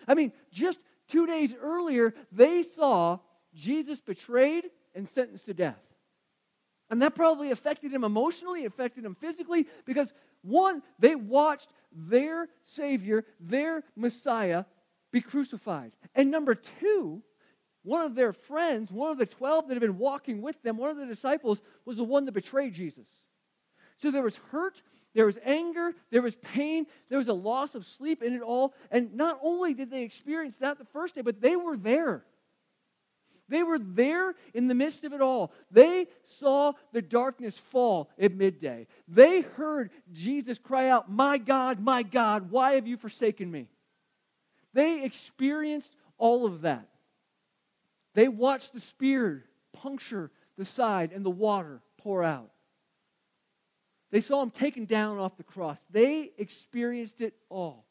I 0.07 0.15
mean, 0.15 0.31
just 0.51 0.79
two 1.07 1.27
days 1.27 1.53
earlier, 1.61 2.15
they 2.31 2.63
saw 2.63 3.19
Jesus 3.53 4.01
betrayed 4.01 4.65
and 4.95 5.07
sentenced 5.07 5.45
to 5.45 5.53
death. 5.53 5.79
And 6.89 7.03
that 7.03 7.13
probably 7.13 7.51
affected 7.51 7.91
him 7.91 8.03
emotionally, 8.03 8.65
affected 8.65 9.05
him 9.05 9.13
physically, 9.13 9.67
because 9.85 10.11
one, 10.41 10.81
they 10.97 11.13
watched 11.13 11.69
their 11.91 12.47
Savior, 12.63 13.25
their 13.39 13.83
Messiah, 13.95 14.65
be 15.11 15.21
crucified. 15.21 15.91
And 16.15 16.31
number 16.31 16.55
two, 16.55 17.21
one 17.83 18.03
of 18.03 18.15
their 18.15 18.33
friends, 18.33 18.91
one 18.91 19.11
of 19.11 19.19
the 19.19 19.27
12 19.27 19.67
that 19.67 19.75
had 19.75 19.81
been 19.81 19.99
walking 19.99 20.41
with 20.41 20.59
them, 20.63 20.77
one 20.77 20.89
of 20.89 20.97
the 20.97 21.05
disciples, 21.05 21.61
was 21.85 21.97
the 21.97 22.03
one 22.03 22.25
that 22.25 22.31
betrayed 22.31 22.73
Jesus. 22.73 23.07
So 23.97 24.11
there 24.11 24.23
was 24.23 24.37
hurt, 24.51 24.81
there 25.13 25.25
was 25.25 25.39
anger, 25.43 25.93
there 26.11 26.21
was 26.21 26.35
pain, 26.35 26.85
there 27.09 27.17
was 27.17 27.29
a 27.29 27.33
loss 27.33 27.75
of 27.75 27.85
sleep 27.85 28.21
in 28.21 28.33
it 28.33 28.41
all. 28.41 28.73
And 28.91 29.13
not 29.15 29.39
only 29.41 29.73
did 29.73 29.89
they 29.89 30.03
experience 30.03 30.57
that 30.57 30.77
the 30.77 30.85
first 30.85 31.15
day, 31.15 31.21
but 31.21 31.41
they 31.41 31.55
were 31.55 31.77
there. 31.77 32.25
They 33.47 33.63
were 33.63 33.79
there 33.79 34.33
in 34.53 34.67
the 34.67 34.75
midst 34.75 35.03
of 35.03 35.13
it 35.13 35.21
all. 35.21 35.53
They 35.69 36.07
saw 36.23 36.73
the 36.91 37.01
darkness 37.01 37.57
fall 37.57 38.09
at 38.19 38.33
midday. 38.33 38.87
They 39.07 39.41
heard 39.41 39.91
Jesus 40.11 40.57
cry 40.57 40.89
out, 40.89 41.11
My 41.11 41.37
God, 41.37 41.79
my 41.79 42.01
God, 42.03 42.49
why 42.51 42.73
have 42.73 42.87
you 42.87 42.97
forsaken 42.97 43.51
me? 43.51 43.67
They 44.73 45.03
experienced 45.03 45.95
all 46.17 46.45
of 46.45 46.61
that. 46.61 46.89
They 48.15 48.27
watched 48.27 48.73
the 48.73 48.79
spear 48.79 49.45
puncture 49.73 50.31
the 50.57 50.65
side 50.65 51.11
and 51.11 51.23
the 51.23 51.29
water 51.29 51.81
pour 51.97 52.23
out. 52.23 52.49
They 54.11 54.21
saw 54.21 54.41
him 54.41 54.51
taken 54.51 54.85
down 54.85 55.17
off 55.17 55.37
the 55.37 55.43
cross. 55.43 55.79
They 55.89 56.31
experienced 56.37 57.21
it 57.21 57.33
all. 57.49 57.85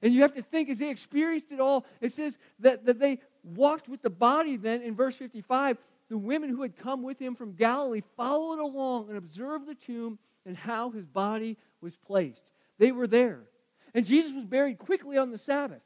And 0.00 0.12
you 0.12 0.22
have 0.22 0.34
to 0.34 0.42
think, 0.42 0.68
as 0.68 0.78
they 0.78 0.90
experienced 0.90 1.52
it 1.52 1.60
all, 1.60 1.84
it 2.00 2.12
says 2.12 2.38
that, 2.60 2.86
that 2.86 2.98
they 2.98 3.18
walked 3.42 3.88
with 3.88 4.02
the 4.02 4.10
body 4.10 4.56
then 4.56 4.82
in 4.82 4.94
verse 4.94 5.16
55. 5.16 5.78
The 6.08 6.18
women 6.18 6.50
who 6.50 6.62
had 6.62 6.76
come 6.76 7.02
with 7.02 7.18
him 7.18 7.34
from 7.34 7.52
Galilee 7.52 8.02
followed 8.16 8.60
along 8.60 9.08
and 9.08 9.18
observed 9.18 9.66
the 9.66 9.74
tomb 9.74 10.18
and 10.46 10.56
how 10.56 10.90
his 10.90 11.04
body 11.04 11.58
was 11.80 11.96
placed. 11.96 12.52
They 12.78 12.92
were 12.92 13.06
there. 13.06 13.40
And 13.94 14.06
Jesus 14.06 14.32
was 14.32 14.44
buried 14.44 14.78
quickly 14.78 15.18
on 15.18 15.30
the 15.30 15.38
Sabbath. 15.38 15.82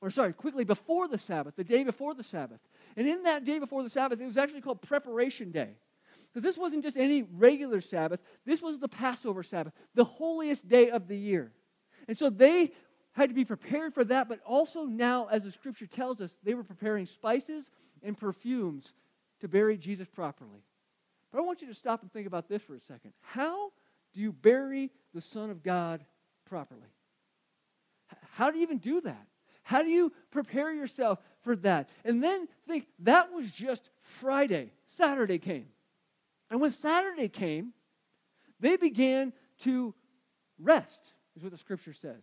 Or, 0.00 0.10
sorry, 0.10 0.32
quickly 0.32 0.64
before 0.64 1.06
the 1.06 1.18
Sabbath, 1.18 1.54
the 1.54 1.64
day 1.64 1.84
before 1.84 2.12
the 2.12 2.24
Sabbath. 2.24 2.58
And 2.96 3.06
in 3.06 3.22
that 3.22 3.44
day 3.44 3.60
before 3.60 3.84
the 3.84 3.88
Sabbath, 3.88 4.20
it 4.20 4.26
was 4.26 4.36
actually 4.36 4.60
called 4.60 4.82
Preparation 4.82 5.52
Day. 5.52 5.76
Because 6.32 6.44
this 6.44 6.56
wasn't 6.56 6.82
just 6.82 6.96
any 6.96 7.22
regular 7.22 7.80
Sabbath, 7.80 8.20
this 8.46 8.62
was 8.62 8.78
the 8.78 8.88
Passover 8.88 9.42
Sabbath, 9.42 9.74
the 9.94 10.04
holiest 10.04 10.66
day 10.66 10.90
of 10.90 11.06
the 11.06 11.16
year. 11.16 11.52
And 12.08 12.16
so 12.16 12.30
they 12.30 12.72
had 13.12 13.28
to 13.28 13.34
be 13.34 13.44
prepared 13.44 13.92
for 13.92 14.04
that, 14.04 14.28
but 14.28 14.40
also 14.46 14.84
now, 14.84 15.26
as 15.26 15.44
the 15.44 15.50
scripture 15.50 15.86
tells 15.86 16.20
us, 16.20 16.34
they 16.42 16.54
were 16.54 16.64
preparing 16.64 17.04
spices 17.04 17.70
and 18.02 18.16
perfumes 18.16 18.94
to 19.40 19.48
bury 19.48 19.76
Jesus 19.76 20.08
properly. 20.08 20.64
But 21.30 21.38
I 21.38 21.42
want 21.42 21.60
you 21.60 21.68
to 21.68 21.74
stop 21.74 22.02
and 22.02 22.10
think 22.10 22.26
about 22.26 22.48
this 22.48 22.62
for 22.62 22.74
a 22.74 22.80
second. 22.80 23.12
How 23.20 23.70
do 24.14 24.20
you 24.20 24.32
bury 24.32 24.90
the 25.12 25.20
Son 25.20 25.50
of 25.50 25.62
God 25.62 26.04
properly? 26.46 26.80
How 28.32 28.50
do 28.50 28.56
you 28.56 28.62
even 28.62 28.78
do 28.78 29.02
that? 29.02 29.26
How 29.62 29.82
do 29.82 29.88
you 29.88 30.12
prepare 30.30 30.72
yourself 30.72 31.20
for 31.42 31.56
that? 31.56 31.88
And 32.04 32.22
then 32.22 32.48
think 32.66 32.86
that 33.00 33.32
was 33.32 33.50
just 33.50 33.90
Friday. 34.00 34.72
Saturday 34.88 35.38
came. 35.38 35.66
And 36.52 36.60
when 36.60 36.70
Saturday 36.70 37.30
came, 37.30 37.72
they 38.60 38.76
began 38.76 39.32
to 39.60 39.94
rest, 40.58 41.14
is 41.34 41.42
what 41.42 41.50
the 41.50 41.56
scripture 41.56 41.94
says. 41.94 42.22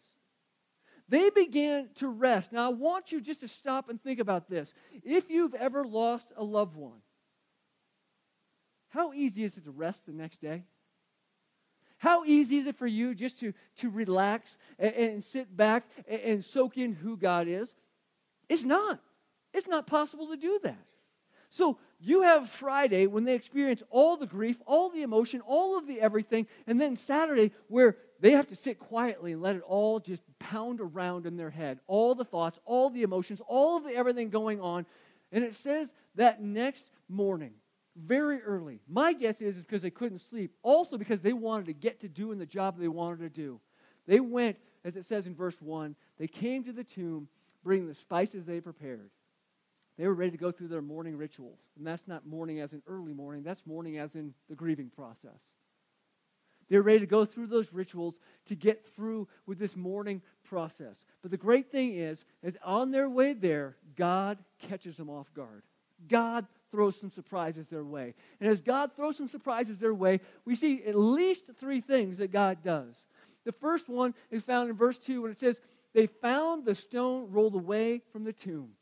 They 1.09 1.31
began 1.31 1.89
to 1.95 2.07
rest. 2.07 2.53
Now, 2.53 2.67
I 2.67 2.69
want 2.69 3.11
you 3.11 3.21
just 3.21 3.39
to 3.39 3.47
stop 3.47 3.89
and 3.89 3.99
think 3.99 4.19
about 4.19 4.47
this. 4.47 4.75
If 5.03 5.31
you've 5.31 5.55
ever 5.55 5.83
lost 5.83 6.31
a 6.37 6.43
loved 6.43 6.75
one, 6.75 7.01
how 8.89 9.13
easy 9.13 9.43
is 9.43 9.57
it 9.57 9.65
to 9.65 9.71
rest 9.71 10.05
the 10.05 10.13
next 10.13 10.41
day? 10.41 10.63
How 11.97 12.23
easy 12.23 12.59
is 12.59 12.67
it 12.67 12.75
for 12.75 12.85
you 12.85 13.15
just 13.15 13.39
to, 13.39 13.51
to 13.77 13.89
relax 13.89 14.59
and, 14.77 14.93
and 14.93 15.23
sit 15.23 15.57
back 15.57 15.89
and, 16.07 16.21
and 16.21 16.45
soak 16.45 16.77
in 16.77 16.93
who 16.93 17.17
God 17.17 17.47
is? 17.47 17.73
It's 18.47 18.63
not. 18.63 18.99
It's 19.55 19.67
not 19.67 19.87
possible 19.87 20.27
to 20.27 20.37
do 20.37 20.59
that. 20.61 20.85
So 21.49 21.79
you 21.99 22.21
have 22.21 22.49
Friday 22.49 23.07
when 23.07 23.25
they 23.25 23.35
experience 23.35 23.83
all 23.89 24.15
the 24.15 24.25
grief, 24.25 24.61
all 24.65 24.89
the 24.89 25.01
emotion, 25.01 25.41
all 25.41 25.77
of 25.77 25.85
the 25.85 25.99
everything, 25.99 26.47
and 26.65 26.79
then 26.79 26.95
Saturday 26.95 27.51
where 27.67 27.97
they 28.21 28.31
have 28.31 28.47
to 28.47 28.55
sit 28.55 28.79
quietly 28.79 29.33
and 29.33 29.41
let 29.41 29.55
it 29.55 29.61
all 29.65 29.99
just 29.99 30.21
pound 30.39 30.79
around 30.81 31.25
in 31.25 31.35
their 31.35 31.49
head. 31.49 31.79
All 31.87 32.15
the 32.15 32.25
thoughts, 32.25 32.59
all 32.65 32.89
the 32.89 33.03
emotions, 33.03 33.41
all 33.47 33.77
of 33.77 33.83
the 33.83 33.93
everything 33.93 34.29
going 34.29 34.61
on. 34.61 34.85
And 35.31 35.43
it 35.43 35.55
says 35.55 35.93
that 36.15 36.41
next 36.41 36.91
morning, 37.07 37.53
very 37.95 38.41
early, 38.41 38.79
my 38.87 39.13
guess 39.13 39.41
is, 39.41 39.57
is 39.57 39.63
because 39.63 39.81
they 39.81 39.89
couldn't 39.89 40.19
sleep, 40.19 40.53
also 40.63 40.97
because 40.97 41.21
they 41.21 41.33
wanted 41.33 41.65
to 41.65 41.73
get 41.73 41.99
to 42.01 42.07
doing 42.07 42.39
the 42.39 42.45
job 42.45 42.77
they 42.77 42.87
wanted 42.87 43.19
to 43.19 43.29
do. 43.29 43.59
They 44.07 44.21
went, 44.21 44.57
as 44.85 44.95
it 44.95 45.05
says 45.05 45.27
in 45.27 45.35
verse 45.35 45.61
1, 45.61 45.95
they 46.17 46.27
came 46.27 46.63
to 46.63 46.71
the 46.71 46.83
tomb 46.83 47.27
bringing 47.63 47.87
the 47.87 47.93
spices 47.93 48.45
they 48.45 48.61
prepared. 48.61 49.09
They 49.99 50.07
were 50.07 50.13
ready 50.13 50.31
to 50.31 50.37
go 50.37 50.49
through 50.49 50.69
their 50.69 50.81
morning 50.81 51.17
rituals. 51.17 51.59
And 51.77 51.85
that's 51.85 52.07
not 52.07 52.25
morning 52.25 52.61
as 52.61 52.71
in 52.71 52.81
early 52.87 53.11
morning, 53.11 53.43
that's 53.43 53.65
morning 53.67 53.97
as 53.97 54.15
in 54.15 54.33
the 54.47 54.55
grieving 54.55 54.89
process. 54.89 55.41
They 56.69 56.77
were 56.77 56.83
ready 56.83 57.01
to 57.01 57.05
go 57.05 57.25
through 57.25 57.47
those 57.47 57.73
rituals 57.73 58.15
to 58.45 58.55
get 58.55 58.87
through 58.95 59.27
with 59.45 59.59
this 59.59 59.75
mourning 59.75 60.21
process. 60.45 60.95
But 61.21 61.31
the 61.31 61.37
great 61.37 61.69
thing 61.69 61.95
is, 61.95 62.23
is 62.41 62.57
on 62.63 62.91
their 62.91 63.09
way 63.09 63.33
there, 63.33 63.75
God 63.97 64.37
catches 64.59 64.95
them 64.95 65.09
off 65.09 65.33
guard. 65.33 65.63
God 66.07 66.47
throws 66.71 66.97
some 66.97 67.11
surprises 67.11 67.67
their 67.67 67.83
way. 67.83 68.13
And 68.39 68.49
as 68.49 68.61
God 68.61 68.95
throws 68.95 69.17
some 69.17 69.27
surprises 69.27 69.79
their 69.79 69.93
way, 69.93 70.21
we 70.45 70.55
see 70.55 70.81
at 70.85 70.95
least 70.95 71.49
three 71.59 71.81
things 71.81 72.19
that 72.19 72.31
God 72.31 72.59
does. 72.63 72.95
The 73.43 73.51
first 73.51 73.89
one 73.89 74.13
is 74.31 74.43
found 74.43 74.69
in 74.69 74.77
verse 74.77 74.97
2 74.97 75.23
when 75.23 75.31
it 75.31 75.39
says, 75.39 75.59
They 75.93 76.07
found 76.07 76.63
the 76.63 76.75
stone 76.75 77.31
rolled 77.31 77.55
away 77.55 78.01
from 78.13 78.23
the 78.23 78.31
tomb. 78.31 78.75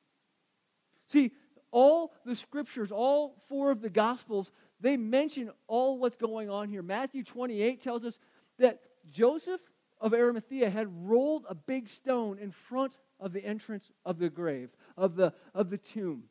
See, 1.08 1.32
all 1.72 2.14
the 2.26 2.36
scriptures, 2.36 2.92
all 2.92 3.36
four 3.48 3.72
of 3.72 3.82
the 3.82 3.90
gospels, 3.90 4.52
they 4.80 4.98
mention 4.98 5.52
all 5.68 5.98
what's 5.98 6.18
going 6.18 6.50
on 6.50 6.70
here. 6.70 6.84
Matthew 6.84 7.24
28 7.24 7.82
tells 7.82 8.06
us 8.06 8.20
that 8.60 8.80
Joseph 9.12 9.62
of 10.00 10.14
Arimathea 10.14 10.70
had 10.70 10.88
rolled 11.08 11.46
a 11.50 11.56
big 11.56 11.90
stone 11.90 12.38
in 12.40 12.52
front 12.52 12.98
of 13.20 13.34
the 13.34 13.44
entrance 13.44 13.92
of 14.06 14.20
the 14.20 14.30
grave, 14.30 14.70
of 14.96 15.16
the, 15.16 15.34
of 15.54 15.70
the 15.70 15.78
tomb. 15.78 16.24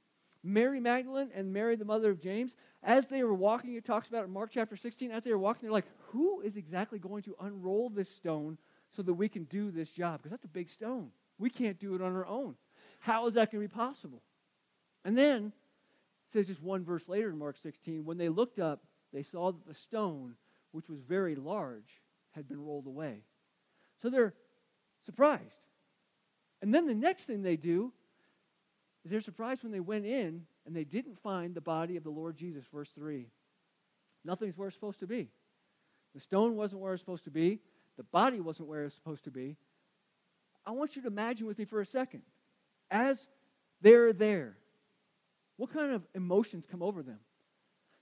Mary 0.43 0.79
Magdalene 0.79 1.31
and 1.35 1.53
Mary, 1.53 1.75
the 1.75 1.85
mother 1.85 2.11
of 2.11 2.21
James, 2.21 2.55
as 2.83 3.07
they 3.09 3.25
were 3.25 3.35
walking, 3.35 3.75
it 3.75 3.85
talks 3.85 4.09
about 4.09 4.25
in 4.25 4.31
Mark 4.31 4.51
chapter 4.53 4.77
16, 4.77 5.11
as 5.11 5.25
they 5.25 5.33
were 5.33 5.39
walking, 5.39 5.63
they're 5.63 5.73
like, 5.73 5.89
who 6.09 6.41
is 6.41 6.57
exactly 6.57 7.01
going 7.01 7.23
to 7.25 7.35
unroll 7.41 7.91
this 7.91 8.09
stone 8.09 8.57
so 8.95 9.03
that 9.03 9.15
we 9.15 9.29
can 9.29 9.45
do 9.45 9.73
this 9.73 9.91
job? 9.91 10.19
Because 10.19 10.31
that's 10.31 10.45
a 10.45 10.49
big 10.49 10.69
stone. 10.69 11.11
We 11.39 11.51
can't 11.51 11.81
do 11.81 11.97
it 11.97 12.01
on 12.01 12.15
our 12.15 12.27
own. 12.27 12.55
How 13.01 13.27
is 13.27 13.35
that 13.35 13.51
going 13.51 13.63
to 13.63 13.69
be 13.69 13.75
possible? 13.75 14.23
And 15.07 15.17
then, 15.17 15.47
it 15.47 16.33
says 16.33 16.49
just 16.49 16.61
one 16.61 16.85
verse 16.85 17.09
later 17.09 17.31
in 17.31 17.39
Mark 17.39 17.57
16, 17.59 18.05
when 18.05 18.19
they 18.19 18.29
looked 18.29 18.59
up, 18.59 18.83
they 19.13 19.23
saw 19.23 19.53
that 19.53 19.65
the 19.65 19.73
stone, 19.73 20.35
which 20.73 20.89
was 20.89 20.99
very 20.99 21.37
large, 21.37 22.03
had 22.33 22.49
been 22.49 22.61
rolled 22.61 22.89
away. 22.89 23.23
So 24.03 24.11
they're 24.11 24.35
surprised. 25.05 25.63
And 26.61 26.75
then 26.75 26.89
the 26.89 26.95
next 26.95 27.25
thing 27.25 27.43
they 27.43 27.55
do 27.55 27.93
is 29.05 29.13
they're 29.13 29.21
surprised 29.21 29.63
when 29.63 29.71
they 29.71 29.79
went 29.79 30.07
in 30.07 30.43
and 30.67 30.75
they 30.75 30.83
didn't 30.83 31.21
find 31.21 31.55
the 31.55 31.61
body 31.61 31.97
of 31.97 32.03
the 32.03 32.11
Lord 32.11 32.35
Jesus, 32.35 32.65
verse 32.73 32.91
3. 32.91 33.29
Nothing's 34.25 34.59
where 34.59 34.67
it's 34.67 34.75
supposed 34.75 34.99
to 34.99 35.07
be. 35.07 35.31
The 36.15 36.21
stone 36.21 36.57
wasn't 36.57 36.81
where 36.81 36.93
it's 36.93 37.03
was 37.03 37.21
supposed 37.21 37.25
to 37.25 37.31
be, 37.31 37.61
the 37.97 38.03
body 38.03 38.41
wasn't 38.41 38.69
where 38.69 38.83
it's 38.85 38.97
was 38.97 39.01
supposed 39.01 39.25
to 39.25 39.31
be. 39.31 39.57
I 40.67 40.73
want 40.73 40.97
you 40.97 41.03
to 41.03 41.09
imagine 41.09 41.47
with 41.47 41.61
me 41.61 41.65
for 41.65 41.81
a 41.81 41.87
second. 41.87 42.23
As 42.91 43.29
they're 43.81 44.13
there, 44.13 44.57
what 45.57 45.73
kind 45.73 45.93
of 45.93 46.07
emotions 46.15 46.67
come 46.71 46.83
over 46.83 47.03
them? 47.03 47.19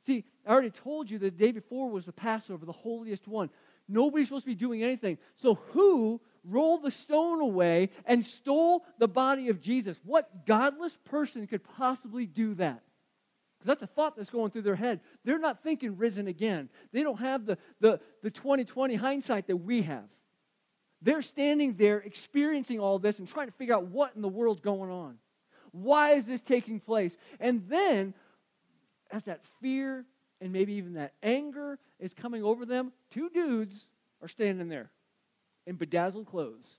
See, 0.03 0.25
I 0.47 0.53
already 0.53 0.71
told 0.71 1.11
you 1.11 1.19
the 1.19 1.31
day 1.31 1.51
before 1.51 1.89
was 1.89 2.05
the 2.05 2.13
Passover, 2.13 2.67
the 2.67 2.73
holiest 2.73 3.27
one. 3.27 3.49
Nobody's 3.89 4.29
supposed 4.29 4.45
to 4.45 4.51
be 4.51 4.55
doing 4.55 4.83
anything. 4.83 5.19
So, 5.35 5.55
who 5.73 6.21
rolled 6.45 6.83
the 6.83 6.91
stone 6.91 7.41
away 7.41 7.91
and 8.05 8.25
stole 8.25 8.85
the 8.99 9.09
body 9.09 9.49
of 9.49 9.61
Jesus? 9.61 9.99
What 10.05 10.47
godless 10.47 10.97
person 11.05 11.47
could 11.47 11.65
possibly 11.65 12.27
do 12.27 12.55
that? 12.55 12.83
Because 13.59 13.67
that's 13.67 13.83
a 13.83 13.95
thought 13.95 14.17
that's 14.17 14.31
going 14.31 14.51
through 14.51 14.63
their 14.63 14.75
head. 14.75 15.01
They're 15.25 15.39
not 15.39 15.63
thinking 15.63 15.97
risen 15.97 16.29
again. 16.29 16.69
They 16.93 17.03
don't 17.03 17.21
have 17.21 17.47
the, 17.47 17.57
the, 17.81 18.01
the 18.23 18.31
2020 18.31 18.95
hindsight 18.95 19.47
that 19.47 19.57
we 19.57 19.83
have. 19.83 20.05
They're 21.01 21.23
standing 21.23 21.75
there 21.75 21.99
experiencing 21.99 22.81
all 22.81 22.99
this 22.99 23.19
and 23.19 23.29
trying 23.29 23.47
to 23.47 23.53
figure 23.53 23.75
out 23.75 23.87
what 23.87 24.17
in 24.17 24.23
the 24.23 24.29
world's 24.29 24.61
going 24.61 24.91
on. 24.91 25.19
Why 25.75 26.11
is 26.11 26.25
this 26.25 26.41
taking 26.41 26.79
place? 26.79 27.17
And 27.41 27.69
then, 27.69 28.15
as 29.11 29.25
that 29.25 29.45
fear 29.61 30.05
and 30.41 30.53
maybe 30.53 30.75
even 30.75 30.95
that 30.95 31.15
anger 31.23 31.81
is 31.99 32.15
coming 32.15 32.45
over 32.45 32.65
them, 32.65 32.93
two 33.11 33.29
dudes 33.29 33.89
are 34.23 34.29
standing 34.29 34.69
there 34.69 34.91
in 35.67 35.75
bedazzled 35.75 36.27
clothes. 36.27 36.79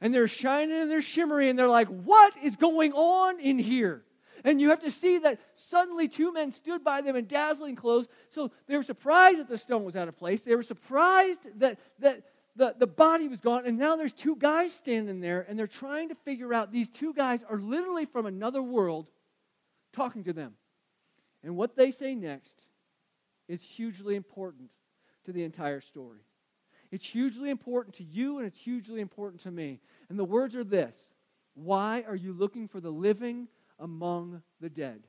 And 0.00 0.14
they're 0.14 0.28
shining 0.28 0.82
and 0.82 0.90
they're 0.90 1.02
shimmering, 1.02 1.48
and 1.48 1.58
they're 1.58 1.68
like, 1.68 1.88
What 1.88 2.34
is 2.42 2.54
going 2.54 2.92
on 2.92 3.40
in 3.40 3.58
here? 3.58 4.04
And 4.44 4.60
you 4.60 4.70
have 4.70 4.82
to 4.82 4.90
see 4.90 5.18
that 5.18 5.40
suddenly 5.54 6.06
two 6.06 6.32
men 6.32 6.52
stood 6.52 6.84
by 6.84 7.00
them 7.00 7.16
in 7.16 7.26
dazzling 7.26 7.74
clothes. 7.74 8.06
So 8.28 8.52
they 8.68 8.76
were 8.76 8.82
surprised 8.82 9.38
that 9.38 9.48
the 9.48 9.58
stone 9.58 9.84
was 9.84 9.96
out 9.96 10.06
of 10.06 10.16
place. 10.16 10.42
They 10.42 10.54
were 10.54 10.62
surprised 10.62 11.40
that, 11.60 11.78
that 12.00 12.22
the, 12.56 12.74
the 12.78 12.86
body 12.86 13.28
was 13.28 13.40
gone, 13.40 13.66
and 13.66 13.78
now 13.78 13.96
there's 13.96 14.12
two 14.12 14.36
guys 14.36 14.72
standing 14.72 15.20
there, 15.20 15.44
and 15.48 15.58
they're 15.58 15.66
trying 15.66 16.08
to 16.10 16.14
figure 16.14 16.54
out 16.54 16.70
these 16.70 16.88
two 16.88 17.12
guys 17.12 17.42
are 17.48 17.58
literally 17.58 18.04
from 18.04 18.26
another 18.26 18.62
world 18.62 19.08
talking 19.92 20.24
to 20.24 20.32
them. 20.32 20.54
And 21.42 21.56
what 21.56 21.76
they 21.76 21.90
say 21.90 22.14
next 22.14 22.64
is 23.48 23.62
hugely 23.62 24.14
important 24.14 24.70
to 25.24 25.32
the 25.32 25.42
entire 25.42 25.80
story. 25.80 26.20
It's 26.90 27.04
hugely 27.04 27.50
important 27.50 27.96
to 27.96 28.04
you, 28.04 28.38
and 28.38 28.46
it's 28.46 28.58
hugely 28.58 29.00
important 29.00 29.42
to 29.42 29.50
me. 29.50 29.80
And 30.08 30.18
the 30.18 30.24
words 30.24 30.54
are 30.54 30.64
this 30.64 30.96
Why 31.54 32.04
are 32.06 32.14
you 32.14 32.32
looking 32.32 32.68
for 32.68 32.80
the 32.80 32.90
living 32.90 33.48
among 33.80 34.42
the 34.60 34.70
dead? 34.70 35.02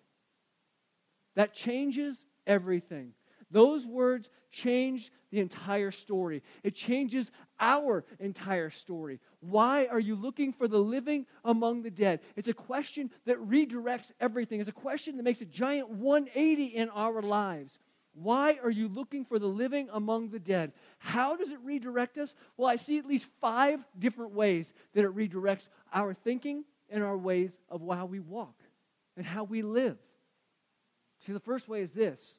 That 1.35 1.53
changes 1.53 2.25
everything. 2.47 3.13
Those 3.55 3.87
words 3.87 4.29
change 4.51 5.13
the 5.31 5.39
entire 5.39 5.89
story. 5.89 6.43
It 6.61 6.75
changes 6.75 7.31
our 7.57 8.03
entire 8.19 8.69
story. 8.69 9.21
Why 9.39 9.85
are 9.85 9.99
you 10.01 10.17
looking 10.17 10.51
for 10.51 10.67
the 10.67 10.79
living 10.79 11.25
among 11.45 11.81
the 11.81 11.89
dead? 11.89 12.19
It's 12.35 12.49
a 12.49 12.53
question 12.53 13.11
that 13.23 13.37
redirects 13.37 14.11
everything. 14.19 14.59
It's 14.59 14.67
a 14.67 14.73
question 14.73 15.15
that 15.15 15.23
makes 15.23 15.39
a 15.39 15.45
giant 15.45 15.89
180 15.89 16.65
in 16.65 16.89
our 16.89 17.21
lives. 17.21 17.79
Why 18.13 18.59
are 18.61 18.69
you 18.69 18.89
looking 18.89 19.23
for 19.23 19.39
the 19.39 19.47
living 19.47 19.87
among 19.93 20.31
the 20.31 20.39
dead? 20.39 20.73
How 20.99 21.37
does 21.37 21.51
it 21.51 21.59
redirect 21.63 22.17
us? 22.17 22.35
Well, 22.57 22.67
I 22.67 22.75
see 22.75 22.97
at 22.97 23.05
least 23.05 23.25
five 23.39 23.79
different 23.97 24.33
ways 24.33 24.73
that 24.95 25.05
it 25.05 25.15
redirects 25.15 25.69
our 25.93 26.13
thinking 26.13 26.65
and 26.89 27.01
our 27.01 27.17
ways 27.17 27.57
of 27.69 27.81
how 27.89 28.05
we 28.05 28.19
walk 28.19 28.59
and 29.15 29.25
how 29.25 29.45
we 29.45 29.61
live. 29.61 29.97
See, 31.21 31.31
the 31.31 31.39
first 31.39 31.69
way 31.69 31.79
is 31.79 31.91
this 31.91 32.35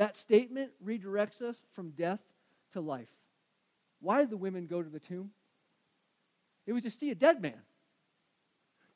that 0.00 0.16
statement 0.16 0.70
redirects 0.82 1.42
us 1.42 1.60
from 1.72 1.90
death 1.90 2.20
to 2.72 2.80
life. 2.80 3.10
Why 4.00 4.20
did 4.20 4.30
the 4.30 4.38
women 4.38 4.66
go 4.66 4.82
to 4.82 4.88
the 4.88 4.98
tomb? 4.98 5.30
It 6.66 6.72
was 6.72 6.84
to 6.84 6.90
see 6.90 7.10
a 7.10 7.14
dead 7.14 7.42
man. 7.42 7.60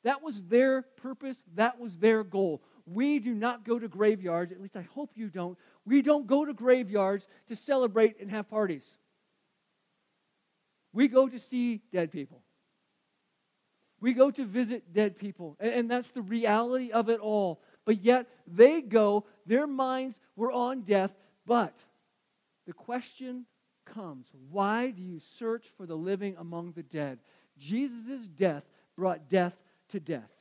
That 0.03 0.23
was 0.23 0.45
their 0.45 0.81
purpose, 0.81 1.43
that 1.53 1.79
was 1.79 1.99
their 1.99 2.23
goal. 2.23 2.63
We 2.87 3.19
do 3.19 3.35
not 3.35 3.63
go 3.63 3.77
to 3.77 3.87
graveyards, 3.87 4.51
at 4.51 4.59
least 4.59 4.75
I 4.75 4.81
hope 4.81 5.11
you 5.13 5.29
don't. 5.29 5.59
We 5.85 6.01
don't 6.01 6.25
go 6.25 6.43
to 6.43 6.55
graveyards 6.55 7.27
to 7.49 7.55
celebrate 7.55 8.19
and 8.19 8.31
have 8.31 8.49
parties. 8.49 8.89
We 10.91 11.07
go 11.07 11.27
to 11.27 11.37
see 11.37 11.83
dead 11.93 12.11
people. 12.11 12.41
We 14.01 14.13
go 14.13 14.31
to 14.31 14.43
visit 14.43 14.91
dead 14.91 15.17
people. 15.17 15.55
And, 15.59 15.89
that's 15.89 16.09
the 16.09 16.23
reality 16.23 16.91
of 16.91 17.09
it 17.09 17.19
all. 17.19 17.61
But 17.85 18.03
yet 18.03 18.27
they 18.47 18.81
go, 18.81 19.25
their 19.45 19.67
minds 19.67 20.19
were 20.35 20.51
on 20.51 20.81
death. 20.81 21.13
But 21.45 21.75
the 22.65 22.73
question 22.73 23.45
comes 23.85 24.27
why 24.49 24.91
do 24.91 25.01
you 25.01 25.19
search 25.19 25.67
for 25.77 25.85
the 25.85 25.95
living 25.95 26.35
among 26.37 26.71
the 26.71 26.83
dead? 26.83 27.19
Jesus' 27.57 28.27
death 28.27 28.63
brought 28.95 29.29
death 29.29 29.55
to 29.89 29.99
death. 29.99 30.31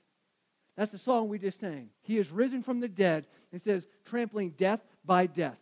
That's 0.76 0.92
the 0.92 0.98
song 0.98 1.28
we 1.28 1.38
just 1.38 1.60
sang. 1.60 1.90
He 2.02 2.18
is 2.18 2.30
risen 2.30 2.62
from 2.62 2.80
the 2.80 2.88
dead. 2.88 3.26
It 3.52 3.62
says, 3.62 3.86
trampling 4.04 4.50
death 4.50 4.80
by 5.04 5.26
death. 5.26 5.58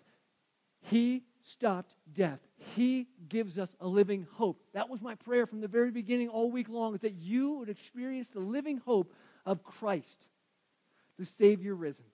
He 0.81 1.25
stopped 1.43 1.95
death. 2.11 2.41
He 2.75 3.09
gives 3.29 3.59
us 3.59 3.75
a 3.81 3.87
living 3.87 4.27
hope. 4.33 4.63
That 4.73 4.89
was 4.89 5.03
my 5.03 5.15
prayer 5.17 5.47
from 5.47 5.61
the 5.61 5.69
very 5.69 5.91
beginning, 5.91 6.29
all 6.29 6.51
week 6.51 6.69
long, 6.69 6.95
is 6.95 7.01
that 7.01 7.15
you 7.15 7.53
would 7.59 7.69
experience 7.69 8.29
the 8.29 8.41
living 8.41 8.79
hope 8.79 9.13
of 9.45 9.63
Christ 9.63 10.29
the 11.19 11.25
Savior 11.27 11.75
risen. 11.75 12.05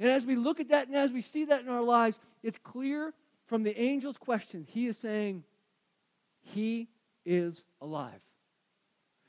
And 0.00 0.08
as 0.08 0.24
we 0.24 0.36
look 0.36 0.60
at 0.60 0.68
that 0.68 0.86
and 0.86 0.96
as 0.96 1.12
we 1.12 1.20
see 1.20 1.46
that 1.46 1.60
in 1.60 1.68
our 1.68 1.82
lives, 1.82 2.18
it's 2.42 2.58
clear 2.58 3.12
from 3.46 3.62
the 3.62 3.76
angel's 3.76 4.18
question, 4.18 4.66
he 4.68 4.86
is 4.86 4.98
saying, 4.98 5.44
He 6.40 6.88
is 7.24 7.64
alive. 7.80 8.20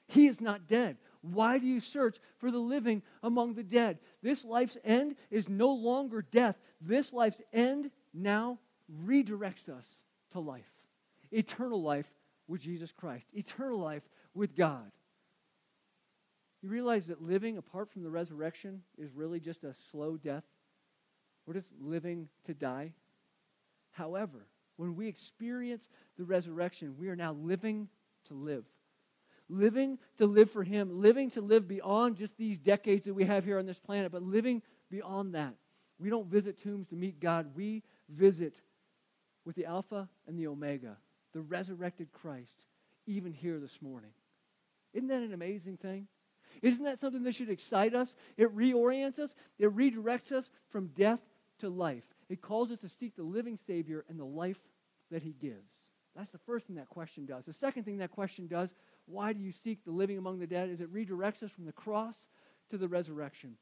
He 0.08 0.28
is 0.28 0.42
not 0.42 0.68
dead. 0.68 0.98
Why 1.22 1.60
do 1.60 1.68
you 1.68 1.80
search 1.80 2.18
for 2.38 2.50
the 2.50 2.60
living 2.60 3.04
among 3.22 3.54
the 3.54 3.64
dead? 3.64 4.00
This 4.22 4.44
life's 4.44 4.78
end 4.84 5.16
is 5.30 5.50
no 5.50 5.72
longer 5.72 6.22
death. 6.22 6.58
This 6.82 7.14
life's 7.14 7.42
end 7.54 7.92
now 8.14 8.60
redirects 9.06 9.70
us 9.70 9.86
to 10.32 10.40
life 10.40 10.70
eternal 11.32 11.82
life 11.82 12.12
with 12.48 12.62
Jesus 12.62 12.92
Christ, 12.92 13.28
eternal 13.34 13.78
life 13.78 14.10
with 14.34 14.56
God. 14.56 14.92
You 16.64 16.70
realize 16.70 17.08
that 17.08 17.22
living 17.22 17.58
apart 17.58 17.92
from 17.92 18.04
the 18.04 18.10
resurrection 18.10 18.82
is 18.98 19.12
really 19.14 19.40
just 19.40 19.64
a 19.64 19.76
slow 19.92 20.18
death? 20.18 20.44
We're 21.50 21.56
just 21.56 21.74
living 21.82 22.29
to 22.44 22.53
die. 22.53 22.94
However, 23.89 24.46
when 24.75 24.96
we 24.96 25.08
experience 25.08 25.89
the 26.15 26.24
resurrection, 26.24 26.94
we 27.00 27.10
are 27.10 27.15
now 27.15 27.34
living 27.34 27.89
to 28.27 28.36
live. 28.36 28.65
Living 29.50 29.98
to 30.20 30.27
live 30.27 30.51
for 30.51 30.63
Him, 30.63 31.01
living 31.01 31.32
to 31.32 31.41
live 31.41 31.68
beyond 31.68 32.18
just 32.18 32.38
these 32.38 32.60
decades 32.60 33.06
that 33.06 33.15
we 33.15 33.24
have 33.24 33.46
here 33.46 33.58
on 33.58 33.65
this 33.65 33.79
planet, 33.79 34.12
but 34.12 34.22
living 34.22 34.62
beyond 34.91 35.34
that. 35.34 35.56
We 35.98 36.12
don't 36.12 36.27
visit 36.27 36.62
tombs 36.62 36.89
to 36.89 36.96
meet 36.96 37.20
God, 37.20 37.56
we 37.56 37.82
visit 38.10 38.62
with 39.44 39.56
the 39.56 39.65
Alpha 39.65 40.08
and 40.27 40.38
the 40.38 40.46
Omega, 40.46 40.98
the 41.34 41.41
resurrected 41.41 42.12
Christ, 42.12 42.65
even 43.08 43.34
here 43.34 43.58
this 43.58 43.82
morning. 43.82 44.12
Isn't 44.94 45.08
that 45.08 45.24
an 45.24 45.34
amazing 45.34 45.77
thing? 45.77 46.10
Isn't 46.62 46.84
that 46.84 47.00
something 47.00 47.24
that 47.24 47.34
should 47.34 47.50
excite 47.50 47.96
us? 47.96 48.13
It 48.38 48.56
reorients 48.56 49.18
us, 49.18 49.34
it 49.58 49.75
redirects 49.75 50.32
us 50.32 50.51
from 50.68 50.89
death 50.89 51.22
to 51.60 51.70
life. 51.70 52.08
It 52.30 52.42
calls 52.42 52.72
us 52.72 52.80
to 52.80 52.89
seek 52.89 53.16
the 53.16 53.24
living 53.24 53.56
Savior 53.56 54.06
and 54.10 54.20
the 54.20 54.25
life 54.25 54.60
that 55.12 55.24
He 55.24 55.32
gives. 55.32 55.72
That's 56.16 56.32
the 56.32 56.38
first 56.38 56.68
thing 56.68 56.75
that 56.78 56.89
question 56.89 57.25
does. 57.25 57.46
The 57.46 57.54
second 57.54 57.84
thing 57.84 58.00
that 58.00 58.12
question 58.12 58.48
does, 58.48 58.74
why 59.06 59.34
do 59.34 59.39
you 59.39 59.51
seek 59.51 59.84
the 59.84 59.92
living 59.92 60.18
among 60.18 60.39
the 60.39 60.48
dead, 60.48 60.70
is 60.70 60.82
it 60.82 60.94
redirects 60.94 61.44
us 61.44 61.51
from 61.51 61.66
the 61.66 61.72
cross 61.72 62.28
to 62.70 62.78
the 62.78 62.88
resurrection. 62.88 63.56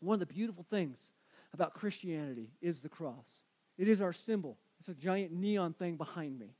One 0.00 0.14
of 0.14 0.20
the 0.20 0.32
beautiful 0.32 0.64
things 0.68 0.98
about 1.52 1.74
Christianity 1.74 2.50
is 2.60 2.80
the 2.80 2.88
cross. 2.88 3.26
It 3.78 3.88
is 3.88 4.00
our 4.00 4.12
symbol. 4.12 4.58
It's 4.78 4.88
a 4.88 4.94
giant 4.94 5.32
neon 5.32 5.72
thing 5.72 5.96
behind 5.96 6.38
me. 6.38 6.54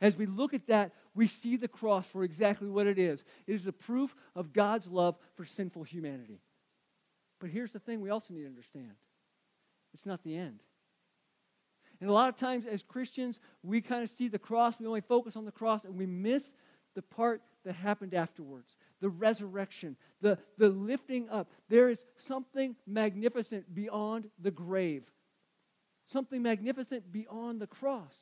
As 0.00 0.16
we 0.16 0.26
look 0.26 0.54
at 0.54 0.68
that, 0.68 0.92
we 1.14 1.26
see 1.26 1.56
the 1.56 1.66
cross 1.66 2.06
for 2.06 2.22
exactly 2.22 2.68
what 2.68 2.86
it 2.86 2.98
is 2.98 3.24
it 3.46 3.54
is 3.54 3.66
a 3.66 3.72
proof 3.72 4.14
of 4.36 4.52
God's 4.52 4.86
love 4.86 5.16
for 5.34 5.44
sinful 5.44 5.82
humanity. 5.82 6.40
But 7.40 7.50
here's 7.50 7.72
the 7.72 7.78
thing 7.78 8.00
we 8.00 8.10
also 8.10 8.34
need 8.34 8.42
to 8.42 8.48
understand 8.48 8.92
it's 9.94 10.06
not 10.06 10.22
the 10.22 10.36
end. 10.36 10.60
And 12.00 12.08
a 12.08 12.12
lot 12.12 12.28
of 12.28 12.36
times, 12.36 12.64
as 12.66 12.82
Christians, 12.82 13.40
we 13.62 13.80
kind 13.80 14.02
of 14.04 14.10
see 14.10 14.28
the 14.28 14.38
cross, 14.38 14.78
we 14.78 14.86
only 14.86 15.00
focus 15.00 15.36
on 15.36 15.44
the 15.44 15.52
cross, 15.52 15.84
and 15.84 15.96
we 15.96 16.06
miss 16.06 16.52
the 16.94 17.02
part 17.02 17.42
that 17.64 17.74
happened 17.74 18.14
afterwards 18.14 18.76
the 19.00 19.08
resurrection, 19.08 19.96
the, 20.20 20.38
the 20.56 20.68
lifting 20.68 21.28
up. 21.30 21.48
There 21.68 21.88
is 21.88 22.04
something 22.16 22.74
magnificent 22.86 23.72
beyond 23.74 24.28
the 24.40 24.50
grave, 24.50 25.04
something 26.06 26.42
magnificent 26.42 27.12
beyond 27.12 27.60
the 27.60 27.66
cross 27.66 28.14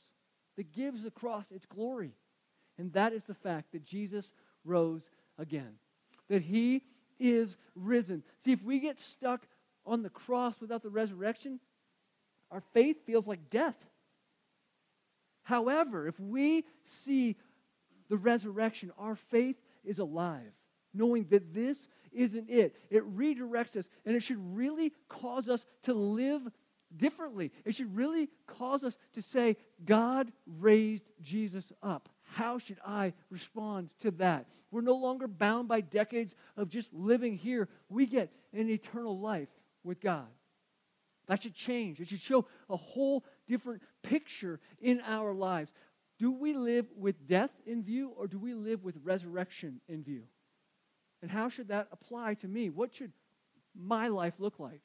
that 0.57 0.73
gives 0.73 1.03
the 1.03 1.11
cross 1.11 1.51
its 1.51 1.67
glory. 1.67 2.13
And 2.79 2.93
that 2.93 3.13
is 3.13 3.25
the 3.25 3.35
fact 3.35 3.73
that 3.73 3.85
Jesus 3.85 4.33
rose 4.65 5.09
again, 5.39 5.77
that 6.29 6.43
he 6.43 6.83
is 7.19 7.57
risen. 7.75 8.23
See, 8.39 8.53
if 8.53 8.63
we 8.63 8.81
get 8.81 8.99
stuck 8.99 9.47
on 9.87 10.02
the 10.02 10.11
cross 10.11 10.61
without 10.61 10.83
the 10.83 10.90
resurrection, 10.90 11.61
our 12.50 12.61
faith 12.73 13.07
feels 13.07 13.26
like 13.26 13.50
death. 13.50 13.85
However, 15.43 16.09
if 16.09 16.19
we 16.19 16.64
see 16.85 17.37
the 18.09 18.16
resurrection, 18.16 18.93
our 18.99 19.14
faith 19.14 19.57
is 19.85 19.99
alive, 19.99 20.52
knowing 20.93 21.26
that 21.30 21.54
this 21.54 21.89
isn't 22.13 22.50
it. 22.50 22.76
It 22.91 23.04
redirects 23.17 23.76
us, 23.76 23.89
and 24.04 24.17
it 24.17 24.23
should 24.23 24.56
really 24.56 24.93
cause 25.08 25.49
us 25.49 25.65
to 25.82 25.95
live 25.95 26.43
differently. 26.97 27.52
It 27.65 27.75
should 27.75 27.95
really 27.97 28.28
cause 28.47 28.84
us 28.84 28.97
to 29.15 29.23
say, 29.23 29.56
God 29.84 30.32
raised 30.47 31.11
Jesus 31.21 31.73
up. 31.82 32.08
How 32.23 32.58
should 32.58 32.78
I 32.84 33.13
respond 33.30 33.91
to 34.00 34.11
that? 34.13 34.47
We're 34.71 34.80
no 34.80 34.97
longer 34.97 35.28
bound 35.28 35.69
by 35.69 35.80
decades 35.80 36.34
of 36.56 36.69
just 36.69 36.93
living 36.93 37.37
here. 37.37 37.69
We 37.89 38.06
get 38.06 38.32
an 38.52 38.69
eternal 38.69 39.19
life 39.19 39.49
with 39.87 40.01
God. 40.01 40.27
That 41.27 41.43
should 41.43 41.55
change. 41.55 42.01
It 42.01 42.09
should 42.09 42.21
show 42.21 42.47
a 42.69 42.77
whole 42.77 43.25
different 43.47 43.83
picture 44.03 44.61
in 44.81 45.01
our 45.07 45.33
lives. 45.33 45.73
Do 46.19 46.31
we 46.31 46.55
live 46.55 46.87
with 46.97 47.27
death 47.27 47.51
in 47.67 47.83
view 47.83 48.13
or 48.17 48.27
do 48.27 48.39
we 48.39 48.55
live 48.55 48.85
with 48.85 48.97
resurrection 49.03 49.81
in 49.89 50.03
view? 50.03 50.23
And 51.23 51.31
how 51.31 51.49
should 51.49 51.69
that 51.69 51.89
apply 51.93 52.35
to 52.35 52.49
me? 52.49 52.71
What 52.71 52.95
should 52.95 53.13
my 53.75 54.09
life 54.09 54.35
look 54.39 54.59
like? 54.59 54.81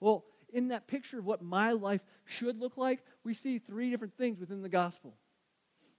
Well, 0.00 0.24
in 0.52 0.68
that 0.68 0.86
picture 0.86 1.18
of 1.18 1.24
what 1.24 1.42
my 1.42 1.72
life 1.72 2.02
should 2.24 2.58
look 2.58 2.76
like, 2.76 3.00
we 3.22 3.34
see 3.34 3.58
three 3.58 3.90
different 3.90 4.16
things 4.16 4.38
within 4.38 4.62
the 4.62 4.68
gospel. 4.68 5.14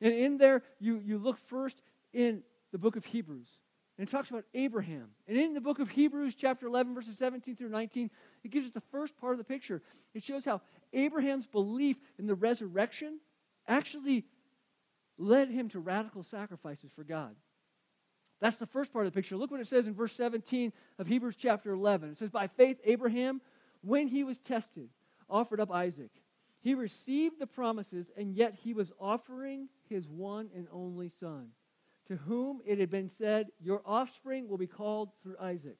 And 0.01 0.13
in 0.13 0.37
there, 0.37 0.63
you, 0.79 1.01
you 1.05 1.17
look 1.17 1.37
first 1.47 1.81
in 2.13 2.43
the 2.71 2.77
book 2.77 2.95
of 2.95 3.05
Hebrews. 3.05 3.49
And 3.97 4.07
it 4.07 4.11
talks 4.11 4.29
about 4.29 4.43
Abraham. 4.53 5.09
And 5.27 5.37
in 5.37 5.53
the 5.53 5.61
book 5.61 5.79
of 5.79 5.89
Hebrews, 5.89 6.35
chapter 6.35 6.67
11, 6.67 6.93
verses 6.93 7.17
17 7.17 7.55
through 7.55 7.69
19, 7.69 8.09
it 8.43 8.51
gives 8.51 8.65
us 8.65 8.71
the 8.73 8.81
first 8.81 9.15
part 9.17 9.33
of 9.33 9.37
the 9.37 9.45
picture. 9.45 9.81
It 10.13 10.21
shows 10.21 10.43
how 10.43 10.61
Abraham's 10.91 11.47
belief 11.47 11.97
in 12.19 12.27
the 12.27 12.35
resurrection 12.35 13.19
actually 13.67 14.25
led 15.17 15.49
him 15.49 15.69
to 15.69 15.79
radical 15.79 16.23
sacrifices 16.23 16.91
for 16.93 17.05
God. 17.05 17.35
That's 18.41 18.57
the 18.57 18.67
first 18.67 18.91
part 18.91 19.05
of 19.05 19.13
the 19.13 19.17
picture. 19.17 19.37
Look 19.37 19.51
what 19.51 19.61
it 19.61 19.67
says 19.67 19.87
in 19.87 19.93
verse 19.93 20.11
17 20.11 20.73
of 20.99 21.07
Hebrews 21.07 21.37
chapter 21.37 21.71
11. 21.71 22.11
It 22.11 22.17
says, 22.17 22.29
By 22.29 22.47
faith, 22.47 22.81
Abraham, 22.83 23.39
when 23.81 24.07
he 24.07 24.25
was 24.25 24.39
tested, 24.39 24.89
offered 25.29 25.61
up 25.61 25.71
Isaac. 25.71 26.11
He 26.59 26.73
received 26.73 27.39
the 27.39 27.47
promises, 27.47 28.11
and 28.17 28.33
yet 28.33 28.55
he 28.55 28.73
was 28.73 28.91
offering 28.99 29.69
his 29.87 30.07
one 30.09 30.49
and 30.53 30.67
only 30.71 31.07
son 31.07 31.51
to 32.07 32.15
whom 32.15 32.61
it 32.65 32.79
had 32.79 32.89
been 32.89 33.09
said, 33.09 33.47
Your 33.59 33.81
offspring 33.85 34.47
will 34.47 34.57
be 34.57 34.67
called 34.67 35.09
through 35.23 35.37
Isaac. 35.39 35.77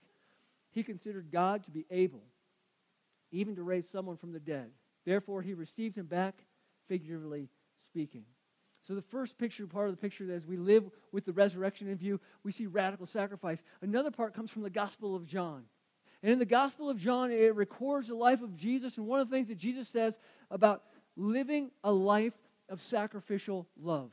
He 0.72 0.84
considered 0.84 1.32
God 1.32 1.64
to 1.66 1.72
be 1.72 1.86
able, 1.90 2.24
even 3.32 3.56
to 3.56 3.64
raise 3.64 3.90
someone 3.90 4.18
from 4.18 4.34
the 4.34 4.40
dead. 4.40 4.72
Therefore, 5.06 5.42
he 5.42 5.54
received 5.54 5.98
him 5.98 6.08
back, 6.08 6.36
figuratively 6.88 7.50
speaking. 7.84 8.26
So, 8.82 8.94
the 8.94 9.02
first 9.02 9.38
picture, 9.38 9.66
part 9.68 9.90
of 9.90 9.96
the 9.96 10.02
picture, 10.02 10.32
as 10.32 10.46
we 10.46 10.58
live 10.58 10.90
with 11.12 11.26
the 11.26 11.34
resurrection 11.34 11.88
in 11.88 11.98
view, 11.98 12.20
we 12.44 12.52
see 12.52 12.68
radical 12.68 13.06
sacrifice. 13.06 13.64
Another 13.82 14.12
part 14.12 14.34
comes 14.34 14.52
from 14.52 14.64
the 14.64 14.70
Gospel 14.70 15.16
of 15.16 15.26
John. 15.26 15.64
And 16.22 16.32
in 16.32 16.40
the 16.40 16.46
Gospel 16.46 16.90
of 16.90 17.00
John, 17.00 17.32
it 17.32 17.56
records 17.56 18.08
the 18.08 18.16
life 18.16 18.42
of 18.42 18.56
Jesus. 18.56 18.98
And 18.98 19.08
one 19.08 19.20
of 19.20 19.30
the 19.30 19.36
things 19.36 19.48
that 19.48 19.58
Jesus 19.58 19.88
says 19.88 20.20
about 20.50 20.84
living 21.16 21.72
a 21.84 21.92
life 21.92 22.34
of 22.70 22.82
sacrificial 22.82 23.68
love. 23.80 24.12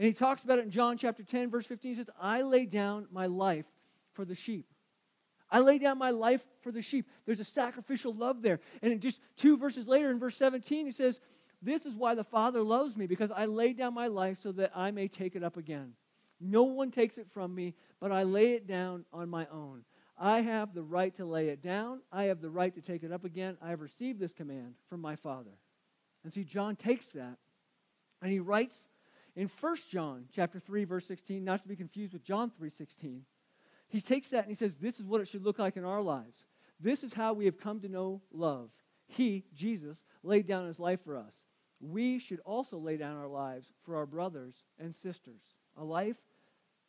And 0.00 0.06
he 0.06 0.14
talks 0.14 0.44
about 0.44 0.58
it 0.58 0.64
in 0.64 0.70
John 0.70 0.96
chapter 0.96 1.22
10, 1.22 1.50
verse 1.50 1.66
15. 1.66 1.90
He 1.90 1.94
says, 1.94 2.08
I 2.18 2.40
lay 2.40 2.64
down 2.64 3.06
my 3.12 3.26
life 3.26 3.66
for 4.14 4.24
the 4.24 4.34
sheep. 4.34 4.64
I 5.50 5.60
lay 5.60 5.76
down 5.76 5.98
my 5.98 6.08
life 6.08 6.42
for 6.62 6.72
the 6.72 6.80
sheep. 6.80 7.06
There's 7.26 7.38
a 7.38 7.44
sacrificial 7.44 8.14
love 8.14 8.40
there. 8.40 8.60
And 8.80 8.98
just 9.02 9.20
two 9.36 9.58
verses 9.58 9.86
later, 9.86 10.10
in 10.10 10.18
verse 10.18 10.36
17, 10.38 10.86
he 10.86 10.92
says, 10.92 11.20
This 11.60 11.84
is 11.84 11.94
why 11.94 12.14
the 12.14 12.24
Father 12.24 12.62
loves 12.62 12.96
me, 12.96 13.06
because 13.06 13.30
I 13.30 13.44
lay 13.44 13.74
down 13.74 13.92
my 13.92 14.06
life 14.06 14.38
so 14.38 14.52
that 14.52 14.72
I 14.74 14.90
may 14.90 15.06
take 15.06 15.36
it 15.36 15.44
up 15.44 15.58
again. 15.58 15.92
No 16.40 16.62
one 16.62 16.90
takes 16.90 17.18
it 17.18 17.28
from 17.30 17.54
me, 17.54 17.74
but 18.00 18.10
I 18.10 18.22
lay 18.22 18.52
it 18.52 18.66
down 18.66 19.04
on 19.12 19.28
my 19.28 19.46
own. 19.52 19.84
I 20.16 20.40
have 20.40 20.72
the 20.72 20.82
right 20.82 21.14
to 21.16 21.26
lay 21.26 21.50
it 21.50 21.60
down. 21.60 22.00
I 22.10 22.24
have 22.24 22.40
the 22.40 22.48
right 22.48 22.72
to 22.72 22.80
take 22.80 23.02
it 23.02 23.12
up 23.12 23.26
again. 23.26 23.58
I 23.60 23.68
have 23.68 23.82
received 23.82 24.18
this 24.18 24.32
command 24.32 24.76
from 24.88 25.02
my 25.02 25.16
Father. 25.16 25.58
And 26.24 26.32
see, 26.32 26.44
John 26.44 26.74
takes 26.74 27.10
that 27.10 27.36
and 28.22 28.32
he 28.32 28.40
writes 28.40 28.86
in 29.40 29.48
1 29.48 29.76
John 29.88 30.26
chapter 30.30 30.58
3 30.58 30.84
verse 30.84 31.06
16, 31.06 31.42
not 31.42 31.62
to 31.62 31.68
be 31.68 31.74
confused 31.74 32.12
with 32.12 32.22
John 32.22 32.50
3:16. 32.50 33.22
He 33.88 34.02
takes 34.02 34.28
that 34.28 34.40
and 34.40 34.50
he 34.50 34.54
says 34.54 34.74
this 34.76 35.00
is 35.00 35.06
what 35.06 35.22
it 35.22 35.28
should 35.28 35.42
look 35.42 35.58
like 35.58 35.78
in 35.78 35.84
our 35.84 36.02
lives. 36.02 36.46
This 36.78 37.02
is 37.02 37.14
how 37.14 37.32
we 37.32 37.46
have 37.46 37.58
come 37.58 37.80
to 37.80 37.88
know 37.88 38.20
love. 38.30 38.70
He, 39.06 39.46
Jesus, 39.54 40.04
laid 40.22 40.46
down 40.46 40.66
his 40.66 40.78
life 40.78 41.00
for 41.02 41.16
us. 41.16 41.34
We 41.80 42.18
should 42.18 42.40
also 42.40 42.76
lay 42.76 42.98
down 42.98 43.16
our 43.16 43.26
lives 43.26 43.72
for 43.82 43.96
our 43.96 44.04
brothers 44.04 44.62
and 44.78 44.94
sisters. 44.94 45.40
A 45.78 45.84
life 45.84 46.18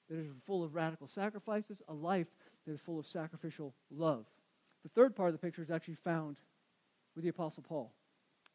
that 0.10 0.18
is 0.18 0.28
full 0.46 0.62
of 0.62 0.76
radical 0.76 1.08
sacrifices, 1.08 1.82
a 1.88 1.94
life 1.94 2.28
that 2.66 2.74
is 2.74 2.82
full 2.82 3.00
of 3.00 3.08
sacrificial 3.08 3.74
love. 3.90 4.26
The 4.84 4.90
third 4.90 5.16
part 5.16 5.30
of 5.30 5.34
the 5.34 5.40
picture 5.40 5.62
is 5.62 5.72
actually 5.72 5.96
found 5.96 6.36
with 7.16 7.24
the 7.24 7.30
Apostle 7.30 7.64
Paul. 7.64 7.94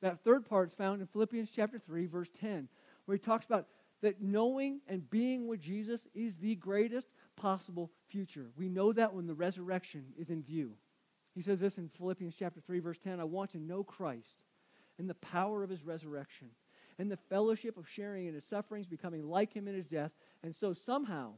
That 0.02 0.22
third 0.22 0.44
part 0.44 0.68
is 0.68 0.74
found 0.74 1.00
in 1.00 1.06
Philippians 1.06 1.50
chapter 1.50 1.78
3, 1.78 2.04
verse 2.04 2.30
10, 2.38 2.68
where 3.06 3.16
he 3.16 3.18
talks 3.18 3.46
about 3.46 3.66
that 4.02 4.20
knowing 4.20 4.80
and 4.88 5.08
being 5.10 5.46
with 5.46 5.60
Jesus 5.60 6.06
is 6.14 6.36
the 6.36 6.56
greatest 6.56 7.08
possible 7.36 7.90
future. 8.08 8.50
We 8.56 8.68
know 8.68 8.92
that 8.92 9.14
when 9.14 9.26
the 9.26 9.34
resurrection 9.34 10.04
is 10.18 10.30
in 10.30 10.42
view. 10.42 10.72
He 11.34 11.42
says 11.42 11.60
this 11.60 11.78
in 11.78 11.88
Philippians 11.88 12.36
chapter 12.36 12.60
3 12.60 12.80
verse 12.80 12.98
10, 12.98 13.20
I 13.20 13.24
want 13.24 13.50
to 13.52 13.58
know 13.58 13.84
Christ 13.84 14.44
and 14.98 15.08
the 15.08 15.14
power 15.14 15.62
of 15.62 15.70
his 15.70 15.84
resurrection 15.84 16.48
and 16.98 17.10
the 17.10 17.16
fellowship 17.16 17.76
of 17.76 17.88
sharing 17.88 18.26
in 18.26 18.34
his 18.34 18.44
sufferings 18.44 18.86
becoming 18.86 19.28
like 19.28 19.52
him 19.52 19.68
in 19.68 19.74
his 19.74 19.86
death 19.86 20.12
and 20.42 20.54
so 20.54 20.72
somehow 20.72 21.32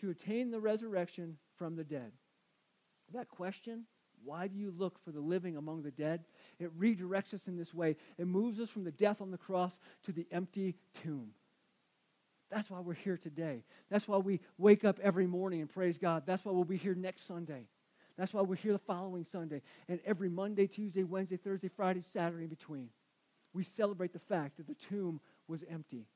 to 0.00 0.10
attain 0.10 0.50
the 0.50 0.60
resurrection 0.60 1.36
from 1.56 1.76
the 1.76 1.84
dead. 1.84 2.12
That 3.12 3.28
question, 3.28 3.84
why 4.24 4.48
do 4.48 4.58
you 4.58 4.72
look 4.76 5.02
for 5.02 5.10
the 5.10 5.20
living 5.20 5.56
among 5.56 5.82
the 5.82 5.90
dead? 5.90 6.24
It 6.58 6.78
redirects 6.78 7.34
us 7.34 7.48
in 7.48 7.56
this 7.56 7.72
way. 7.72 7.96
It 8.18 8.26
moves 8.26 8.60
us 8.60 8.68
from 8.68 8.84
the 8.84 8.92
death 8.92 9.20
on 9.20 9.30
the 9.30 9.38
cross 9.38 9.78
to 10.04 10.12
the 10.12 10.26
empty 10.30 10.76
tomb. 10.92 11.30
That's 12.50 12.70
why 12.70 12.80
we're 12.80 12.94
here 12.94 13.16
today. 13.16 13.62
That's 13.90 14.08
why 14.08 14.18
we 14.18 14.40
wake 14.56 14.84
up 14.84 14.98
every 15.02 15.26
morning 15.26 15.60
and 15.60 15.68
praise 15.68 15.98
God. 15.98 16.22
That's 16.26 16.44
why 16.44 16.52
we'll 16.52 16.64
be 16.64 16.76
here 16.76 16.94
next 16.94 17.26
Sunday. 17.26 17.66
That's 18.16 18.32
why 18.32 18.42
we're 18.42 18.56
here 18.56 18.72
the 18.72 18.78
following 18.78 19.24
Sunday. 19.24 19.62
And 19.88 20.00
every 20.04 20.28
Monday, 20.28 20.66
Tuesday, 20.66 21.04
Wednesday, 21.04 21.36
Thursday, 21.36 21.68
Friday, 21.68 22.02
Saturday 22.12 22.44
in 22.44 22.50
between. 22.50 22.88
We 23.52 23.64
celebrate 23.64 24.12
the 24.12 24.18
fact 24.18 24.56
that 24.56 24.66
the 24.66 24.74
tomb 24.74 25.20
was 25.46 25.64
empty. 25.70 26.06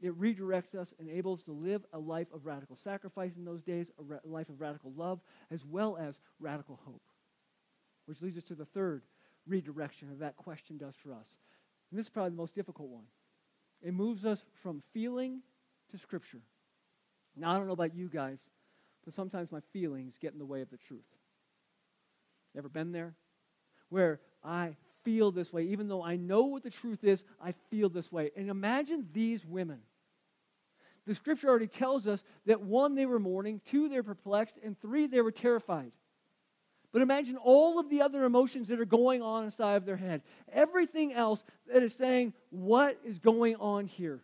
It 0.00 0.18
redirects 0.18 0.74
us, 0.74 0.94
enables 0.98 1.40
us 1.40 1.44
to 1.44 1.52
live 1.52 1.84
a 1.92 1.98
life 1.98 2.28
of 2.32 2.46
radical 2.46 2.76
sacrifice 2.76 3.36
in 3.36 3.44
those 3.44 3.62
days, 3.62 3.90
a 3.98 4.02
ra- 4.02 4.18
life 4.24 4.48
of 4.48 4.60
radical 4.60 4.92
love, 4.96 5.20
as 5.50 5.64
well 5.64 5.96
as 5.96 6.20
radical 6.40 6.80
hope. 6.84 7.02
Which 8.06 8.20
leads 8.20 8.36
us 8.36 8.44
to 8.44 8.54
the 8.54 8.64
third 8.64 9.02
redirection 9.46 10.10
of 10.10 10.18
that 10.18 10.36
question 10.36 10.76
does 10.76 10.94
for 10.96 11.12
us. 11.12 11.38
And 11.90 11.98
this 11.98 12.06
is 12.06 12.10
probably 12.10 12.30
the 12.30 12.36
most 12.36 12.54
difficult 12.54 12.88
one. 12.88 13.04
It 13.82 13.94
moves 13.94 14.24
us 14.24 14.42
from 14.62 14.82
feeling 14.92 15.42
to 15.90 15.98
Scripture. 15.98 16.40
Now, 17.36 17.52
I 17.52 17.56
don't 17.56 17.66
know 17.66 17.72
about 17.72 17.94
you 17.94 18.08
guys, 18.08 18.40
but 19.04 19.14
sometimes 19.14 19.50
my 19.50 19.60
feelings 19.72 20.16
get 20.18 20.32
in 20.32 20.38
the 20.38 20.44
way 20.44 20.60
of 20.60 20.70
the 20.70 20.76
truth. 20.76 21.04
Ever 22.56 22.68
been 22.68 22.92
there? 22.92 23.14
Where 23.88 24.20
I 24.42 24.76
feel 25.04 25.30
this 25.30 25.52
way. 25.52 25.64
Even 25.64 25.88
though 25.88 26.02
I 26.02 26.16
know 26.16 26.42
what 26.44 26.62
the 26.62 26.70
truth 26.70 27.04
is, 27.04 27.24
I 27.42 27.52
feel 27.70 27.88
this 27.88 28.10
way. 28.10 28.30
And 28.36 28.48
imagine 28.48 29.08
these 29.12 29.44
women. 29.44 29.80
The 31.06 31.14
scripture 31.14 31.48
already 31.48 31.66
tells 31.66 32.06
us 32.06 32.24
that 32.46 32.62
one, 32.62 32.94
they 32.94 33.04
were 33.04 33.18
mourning, 33.18 33.60
two, 33.66 33.88
they 33.88 33.96
were 33.96 34.02
perplexed, 34.02 34.58
and 34.64 34.80
three, 34.80 35.06
they 35.06 35.20
were 35.20 35.32
terrified. 35.32 35.92
But 36.92 37.02
imagine 37.02 37.36
all 37.36 37.78
of 37.78 37.90
the 37.90 38.00
other 38.02 38.24
emotions 38.24 38.68
that 38.68 38.80
are 38.80 38.86
going 38.86 39.20
on 39.20 39.44
inside 39.44 39.74
of 39.74 39.84
their 39.84 39.96
head. 39.96 40.22
Everything 40.50 41.12
else 41.12 41.44
that 41.70 41.82
is 41.82 41.92
saying, 41.94 42.32
what 42.50 42.98
is 43.04 43.18
going 43.18 43.56
on 43.56 43.86
here? 43.86 44.20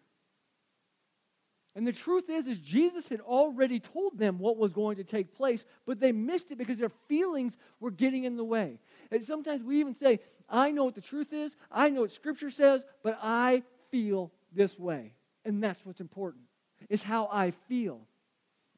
And 1.77 1.87
the 1.87 1.93
truth 1.93 2.29
is, 2.29 2.47
is 2.47 2.59
Jesus 2.59 3.09
had 3.09 3.21
already 3.21 3.79
told 3.79 4.19
them 4.19 4.39
what 4.39 4.57
was 4.57 4.73
going 4.73 4.97
to 4.97 5.05
take 5.05 5.35
place, 5.35 5.65
but 5.87 6.01
they 6.01 6.11
missed 6.11 6.51
it 6.51 6.59
because 6.59 6.79
their 6.79 6.93
feelings 7.09 7.57
were 7.79 7.93
getting 7.93 8.25
in 8.25 8.37
the 8.37 8.45
way. 8.45 8.79
And 9.11 9.25
sometimes 9.25 9.63
we 9.63 9.79
even 9.79 9.95
say, 9.95 10.19
I 10.49 10.73
know 10.73 10.85
what 10.85 10.97
the 10.97 11.01
truth 11.01 11.33
is, 11.33 11.55
I 11.71 11.91
know 11.91 12.01
what 12.01 12.13
Scripture 12.13 12.51
says, 12.51 12.83
but 13.05 13.19
I 13.23 13.63
feel 13.91 14.33
this 14.53 14.79
way. 14.79 15.13
And 15.45 15.63
that's 15.63 15.87
what's 15.87 16.01
important, 16.01 16.45
is 16.89 17.03
how 17.03 17.29
I 17.33 17.53
feel. 17.53 18.01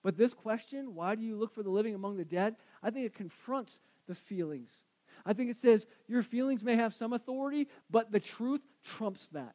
But 0.03 0.19
this 0.19 0.35
question, 0.35 0.95
why 0.95 1.15
do 1.15 1.23
you 1.23 1.37
look 1.37 1.55
for 1.55 1.63
the 1.63 1.71
living 1.71 1.95
among 1.95 2.19
the 2.19 2.25
dead? 2.25 2.57
I 2.83 2.91
think 2.91 3.07
it 3.07 3.15
confronts 3.15 3.81
the 4.07 4.15
feelings. 4.15 4.71
I 5.25 5.33
think 5.33 5.51
it 5.51 5.57
says 5.57 5.87
your 6.09 6.23
feelings 6.23 6.63
may 6.63 6.77
have 6.77 6.93
some 6.93 7.13
authority, 7.13 7.69
but 7.91 8.13
the 8.13 8.21
truth 8.21 8.61
trumps 8.85 9.29
that. 9.29 9.55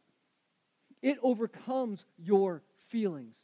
It 1.02 1.20
overcomes 1.22 2.06
your 2.18 2.64
feelings. 2.88 3.36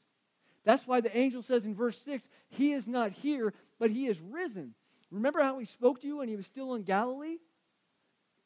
That's 0.66 0.88
why 0.88 1.02
the 1.02 1.16
angel 1.16 1.42
says 1.42 1.66
in 1.66 1.76
verse 1.76 2.00
6, 2.00 2.28
He 2.50 2.72
is 2.72 2.88
not 2.88 3.12
here, 3.12 3.54
but 3.80 3.92
He 3.92 4.08
is 4.08 4.20
risen. 4.22 4.74
Remember 5.12 5.42
how 5.42 5.60
He 5.60 5.66
spoke 5.66 6.02
to 6.02 6.08
you 6.08 6.18
when 6.18 6.30
He 6.30 6.36
was 6.36 6.48
still 6.48 6.74
in 6.76 6.84
Galilee? 6.84 7.38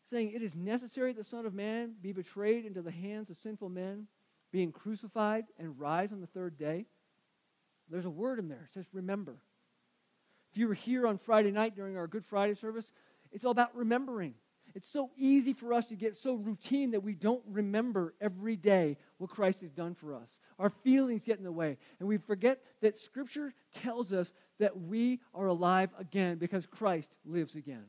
Saying, 0.09 0.31
It 0.31 0.41
is 0.41 0.55
necessary 0.55 1.13
that 1.13 1.17
the 1.17 1.23
Son 1.23 1.45
of 1.45 1.53
Man 1.53 1.93
be 2.01 2.11
betrayed 2.11 2.65
into 2.65 2.81
the 2.81 2.91
hands 2.91 3.29
of 3.29 3.37
sinful 3.37 3.69
men, 3.69 4.07
being 4.51 4.71
crucified, 4.71 5.45
and 5.59 5.79
rise 5.79 6.11
on 6.11 6.21
the 6.21 6.27
third 6.27 6.57
day. 6.57 6.85
There's 7.89 8.05
a 8.05 8.09
word 8.09 8.39
in 8.39 8.47
there. 8.47 8.63
It 8.65 8.71
says, 8.71 8.85
Remember. 8.93 9.37
If 10.51 10.57
you 10.57 10.67
were 10.67 10.73
here 10.73 11.05
on 11.05 11.17
Friday 11.17 11.51
night 11.51 11.75
during 11.75 11.97
our 11.97 12.07
Good 12.07 12.25
Friday 12.25 12.55
service, 12.55 12.91
it's 13.31 13.45
all 13.45 13.51
about 13.51 13.75
remembering. 13.75 14.33
It's 14.73 14.87
so 14.87 15.11
easy 15.17 15.53
for 15.53 15.73
us 15.73 15.87
to 15.89 15.95
get 15.95 16.15
so 16.15 16.35
routine 16.35 16.91
that 16.91 17.03
we 17.03 17.13
don't 17.13 17.43
remember 17.47 18.13
every 18.21 18.55
day 18.55 18.97
what 19.17 19.29
Christ 19.29 19.61
has 19.61 19.71
done 19.71 19.95
for 19.95 20.13
us. 20.13 20.29
Our 20.59 20.69
feelings 20.69 21.23
get 21.23 21.37
in 21.37 21.43
the 21.43 21.51
way. 21.51 21.77
And 21.99 22.07
we 22.07 22.17
forget 22.17 22.59
that 22.81 22.97
Scripture 22.97 23.53
tells 23.71 24.13
us 24.13 24.33
that 24.59 24.79
we 24.79 25.21
are 25.33 25.47
alive 25.47 25.89
again 25.97 26.37
because 26.37 26.65
Christ 26.65 27.15
lives 27.25 27.55
again. 27.55 27.85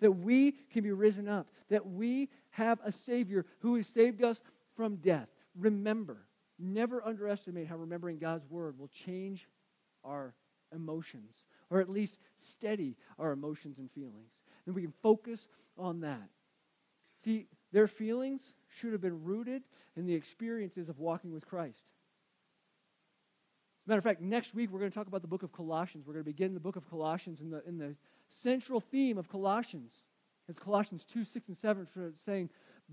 That 0.00 0.12
we 0.12 0.52
can 0.52 0.82
be 0.82 0.92
risen 0.92 1.28
up. 1.28 1.48
That 1.70 1.86
we 1.86 2.30
have 2.50 2.78
a 2.84 2.92
Savior 2.92 3.46
who 3.60 3.76
has 3.76 3.86
saved 3.86 4.22
us 4.22 4.40
from 4.76 4.96
death. 4.96 5.28
Remember, 5.56 6.18
never 6.58 7.04
underestimate 7.04 7.66
how 7.66 7.76
remembering 7.76 8.18
God's 8.18 8.48
Word 8.48 8.78
will 8.78 8.88
change 8.88 9.48
our 10.04 10.34
emotions, 10.72 11.44
or 11.70 11.80
at 11.80 11.88
least 11.88 12.20
steady 12.38 12.96
our 13.18 13.32
emotions 13.32 13.78
and 13.78 13.90
feelings 13.90 14.38
and 14.68 14.74
we 14.74 14.82
can 14.82 14.92
focus 15.02 15.48
on 15.78 16.00
that. 16.00 16.28
See, 17.24 17.46
their 17.72 17.86
feelings 17.86 18.42
should 18.68 18.92
have 18.92 19.00
been 19.00 19.24
rooted 19.24 19.62
in 19.96 20.06
the 20.06 20.14
experiences 20.14 20.88
of 20.88 20.98
walking 20.98 21.32
with 21.32 21.46
Christ. 21.46 21.78
As 23.82 23.86
a 23.86 23.90
matter 23.90 23.98
of 23.98 24.04
fact, 24.04 24.20
next 24.20 24.54
week 24.54 24.70
we're 24.70 24.78
going 24.80 24.90
to 24.90 24.94
talk 24.94 25.06
about 25.06 25.22
the 25.22 25.28
book 25.28 25.42
of 25.42 25.52
Colossians. 25.52 26.06
We're 26.06 26.14
going 26.14 26.24
to 26.24 26.30
begin 26.30 26.54
the 26.54 26.60
book 26.60 26.76
of 26.76 26.88
Colossians, 26.88 27.40
the, 27.40 27.62
in 27.66 27.78
the 27.78 27.94
central 28.28 28.80
theme 28.80 29.16
of 29.16 29.28
Colossians 29.28 29.92
It's 30.48 30.58
Colossians 30.58 31.04
2 31.04 31.24
6 31.24 31.48
and 31.48 31.56
7, 31.56 31.86
saying, 32.16 32.50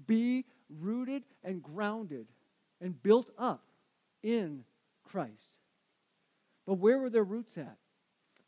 Be 0.07 0.45
rooted 0.69 1.23
and 1.43 1.61
grounded 1.61 2.27
and 2.81 3.01
built 3.01 3.29
up 3.37 3.63
in 4.23 4.63
Christ. 5.03 5.59
But 6.65 6.75
where 6.75 6.97
were 6.99 7.09
their 7.09 7.23
roots 7.23 7.57
at? 7.57 7.77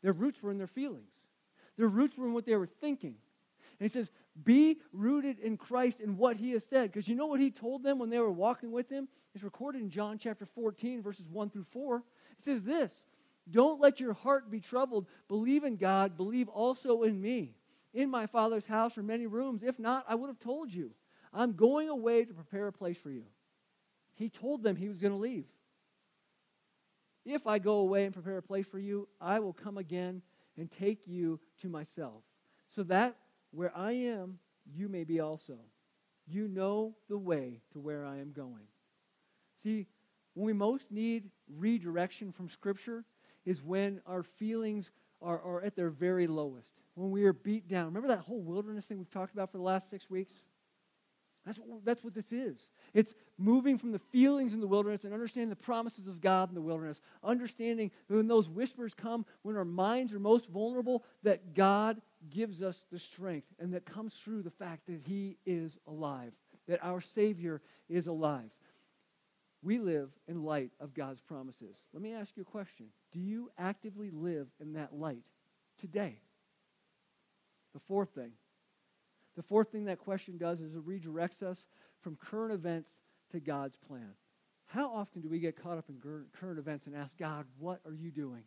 Their 0.02 0.12
roots 0.12 0.42
were 0.42 0.50
in 0.50 0.58
their 0.58 0.66
feelings. 0.66 1.10
Their 1.76 1.88
roots 1.88 2.16
were 2.16 2.26
in 2.26 2.32
what 2.32 2.44
they 2.44 2.56
were 2.56 2.66
thinking. 2.66 3.14
And 3.78 3.88
he 3.88 3.92
says, 3.92 4.10
Be 4.44 4.78
rooted 4.92 5.38
in 5.40 5.56
Christ 5.56 6.00
and 6.00 6.16
what 6.16 6.36
he 6.36 6.52
has 6.52 6.64
said. 6.64 6.92
Because 6.92 7.08
you 7.08 7.14
know 7.14 7.26
what 7.26 7.40
he 7.40 7.50
told 7.50 7.82
them 7.82 7.98
when 7.98 8.10
they 8.10 8.18
were 8.18 8.30
walking 8.30 8.70
with 8.70 8.88
him? 8.88 9.08
It's 9.34 9.44
recorded 9.44 9.82
in 9.82 9.90
John 9.90 10.18
chapter 10.18 10.44
14, 10.44 11.02
verses 11.02 11.28
1 11.28 11.50
through 11.50 11.66
4. 11.70 11.96
It 11.96 12.44
says 12.44 12.62
this 12.62 12.92
Don't 13.50 13.80
let 13.80 14.00
your 14.00 14.12
heart 14.12 14.50
be 14.50 14.60
troubled. 14.60 15.06
Believe 15.28 15.64
in 15.64 15.76
God. 15.76 16.16
Believe 16.16 16.48
also 16.48 17.02
in 17.02 17.20
me. 17.20 17.54
In 17.94 18.10
my 18.10 18.26
Father's 18.26 18.66
house 18.66 18.96
are 18.98 19.02
many 19.02 19.26
rooms. 19.26 19.62
If 19.62 19.78
not, 19.78 20.04
I 20.08 20.14
would 20.14 20.28
have 20.28 20.38
told 20.38 20.72
you. 20.72 20.92
I'm 21.32 21.52
going 21.52 21.88
away 21.88 22.24
to 22.24 22.34
prepare 22.34 22.68
a 22.68 22.72
place 22.72 22.96
for 22.96 23.10
you. 23.10 23.24
He 24.14 24.28
told 24.28 24.62
them 24.62 24.76
he 24.76 24.88
was 24.88 24.98
going 24.98 25.12
to 25.12 25.18
leave. 25.18 25.46
If 27.24 27.46
I 27.46 27.58
go 27.58 27.74
away 27.80 28.04
and 28.04 28.14
prepare 28.14 28.38
a 28.38 28.42
place 28.42 28.66
for 28.66 28.78
you, 28.78 29.08
I 29.20 29.40
will 29.40 29.52
come 29.52 29.76
again 29.76 30.22
and 30.56 30.70
take 30.70 31.06
you 31.06 31.38
to 31.60 31.68
myself, 31.68 32.22
so 32.70 32.82
that 32.84 33.16
where 33.50 33.76
I 33.76 33.92
am, 33.92 34.38
you 34.74 34.88
may 34.88 35.04
be 35.04 35.20
also. 35.20 35.58
You 36.26 36.48
know 36.48 36.94
the 37.08 37.18
way 37.18 37.62
to 37.72 37.78
where 37.78 38.04
I 38.04 38.18
am 38.18 38.32
going. 38.32 38.66
See, 39.62 39.86
when 40.34 40.46
we 40.46 40.52
most 40.52 40.90
need 40.90 41.30
redirection 41.56 42.32
from 42.32 42.48
Scripture 42.48 43.04
is 43.44 43.62
when 43.62 44.00
our 44.06 44.22
feelings 44.22 44.90
are, 45.20 45.40
are 45.40 45.62
at 45.62 45.74
their 45.74 45.90
very 45.90 46.26
lowest, 46.26 46.82
when 46.94 47.10
we 47.10 47.24
are 47.24 47.32
beat 47.32 47.66
down. 47.66 47.86
Remember 47.86 48.08
that 48.08 48.20
whole 48.20 48.40
wilderness 48.40 48.84
thing 48.84 48.98
we've 48.98 49.10
talked 49.10 49.32
about 49.32 49.50
for 49.50 49.56
the 49.56 49.64
last 49.64 49.90
six 49.90 50.08
weeks? 50.10 50.34
That's 51.46 51.58
what, 51.58 51.84
that's 51.84 52.04
what 52.04 52.14
this 52.14 52.30
is. 52.30 52.68
It's 52.92 53.14
moving 53.38 53.78
from 53.78 53.92
the 53.92 53.98
feelings 53.98 54.52
in 54.52 54.60
the 54.60 54.66
wilderness 54.66 55.04
and 55.04 55.14
understanding 55.14 55.48
the 55.48 55.56
promises 55.56 56.06
of 56.06 56.20
God 56.20 56.50
in 56.50 56.54
the 56.54 56.60
wilderness. 56.60 57.00
Understanding 57.24 57.90
when 58.08 58.28
those 58.28 58.50
whispers 58.50 58.92
come, 58.92 59.24
when 59.42 59.56
our 59.56 59.64
minds 59.64 60.12
are 60.12 60.18
most 60.18 60.46
vulnerable, 60.48 61.04
that 61.22 61.54
God 61.54 62.02
gives 62.30 62.62
us 62.62 62.80
the 62.90 62.98
strength 62.98 63.46
and 63.58 63.74
that 63.74 63.84
comes 63.84 64.14
through 64.16 64.42
the 64.42 64.50
fact 64.50 64.86
that 64.86 65.00
He 65.04 65.36
is 65.46 65.76
alive, 65.86 66.32
that 66.66 66.84
our 66.84 67.00
Savior 67.00 67.60
is 67.88 68.06
alive. 68.06 68.50
We 69.62 69.78
live 69.78 70.10
in 70.28 70.44
light 70.44 70.70
of 70.78 70.94
God's 70.94 71.20
promises. 71.20 71.76
Let 71.92 72.02
me 72.02 72.12
ask 72.12 72.36
you 72.36 72.42
a 72.42 72.46
question 72.46 72.86
Do 73.12 73.20
you 73.20 73.50
actively 73.58 74.10
live 74.10 74.48
in 74.60 74.74
that 74.74 74.94
light 74.94 75.24
today? 75.80 76.18
The 77.74 77.80
fourth 77.80 78.10
thing 78.10 78.32
the 79.38 79.44
fourth 79.44 79.68
thing 79.68 79.84
that 79.84 79.98
question 79.98 80.36
does 80.36 80.60
is 80.60 80.74
it 80.74 80.84
redirects 80.84 81.44
us 81.44 81.64
from 82.00 82.16
current 82.16 82.52
events 82.52 82.90
to 83.30 83.38
God's 83.38 83.76
plan. 83.76 84.14
How 84.66 84.92
often 84.92 85.22
do 85.22 85.28
we 85.28 85.38
get 85.38 85.62
caught 85.62 85.78
up 85.78 85.84
in 85.88 86.26
current 86.40 86.58
events 86.58 86.86
and 86.86 86.96
ask 86.96 87.16
God, 87.16 87.46
what 87.56 87.80
are 87.86 87.94
you 87.94 88.10
doing? 88.10 88.42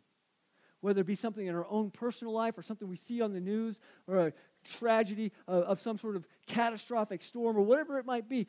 Whether 0.82 1.00
it 1.00 1.06
be 1.06 1.14
something 1.14 1.46
in 1.46 1.54
our 1.54 1.66
own 1.70 1.90
personal 1.90 2.34
life 2.34 2.58
or 2.58 2.62
something 2.62 2.88
we 2.88 2.96
see 2.96 3.22
on 3.22 3.32
the 3.32 3.40
news 3.40 3.80
or 4.06 4.18
a 4.18 4.32
tragedy 4.78 5.32
of, 5.48 5.62
of 5.64 5.80
some 5.80 5.98
sort 5.98 6.16
of 6.16 6.26
catastrophic 6.46 7.22
storm 7.22 7.56
or 7.56 7.62
whatever 7.62 7.98
it 7.98 8.04
might 8.04 8.28
be. 8.28 8.46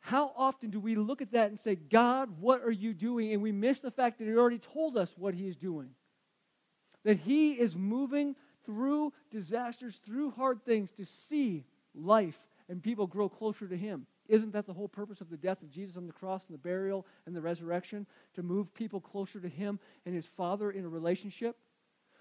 How 0.00 0.32
often 0.36 0.70
do 0.70 0.78
we 0.78 0.94
look 0.94 1.22
at 1.22 1.32
that 1.32 1.48
and 1.48 1.58
say, 1.58 1.74
God, 1.74 2.40
what 2.40 2.62
are 2.62 2.70
you 2.70 2.92
doing? 2.92 3.32
And 3.32 3.42
we 3.42 3.50
miss 3.50 3.80
the 3.80 3.90
fact 3.90 4.18
that 4.18 4.26
He 4.26 4.36
already 4.36 4.58
told 4.58 4.96
us 4.96 5.10
what 5.16 5.34
He 5.34 5.48
is 5.48 5.56
doing. 5.56 5.88
That 7.04 7.16
He 7.16 7.52
is 7.52 7.74
moving 7.74 8.36
through 8.66 9.12
disasters, 9.30 9.96
through 10.04 10.32
hard 10.32 10.64
things 10.64 10.92
to 10.92 11.04
see 11.04 11.64
life 11.94 12.38
and 12.68 12.82
people 12.82 13.06
grow 13.06 13.28
closer 13.28 13.66
to 13.68 13.76
Him. 13.76 14.06
Isn't 14.28 14.52
that 14.52 14.66
the 14.66 14.72
whole 14.72 14.88
purpose 14.88 15.20
of 15.20 15.30
the 15.30 15.36
death 15.36 15.62
of 15.62 15.70
Jesus 15.70 15.96
on 15.96 16.06
the 16.06 16.12
cross 16.12 16.44
and 16.46 16.54
the 16.54 16.62
burial 16.62 17.06
and 17.26 17.34
the 17.34 17.40
resurrection? 17.40 18.06
To 18.34 18.42
move 18.42 18.74
people 18.74 19.00
closer 19.00 19.40
to 19.40 19.48
Him 19.48 19.78
and 20.04 20.14
His 20.14 20.26
Father 20.26 20.70
in 20.70 20.84
a 20.84 20.88
relationship? 20.88 21.56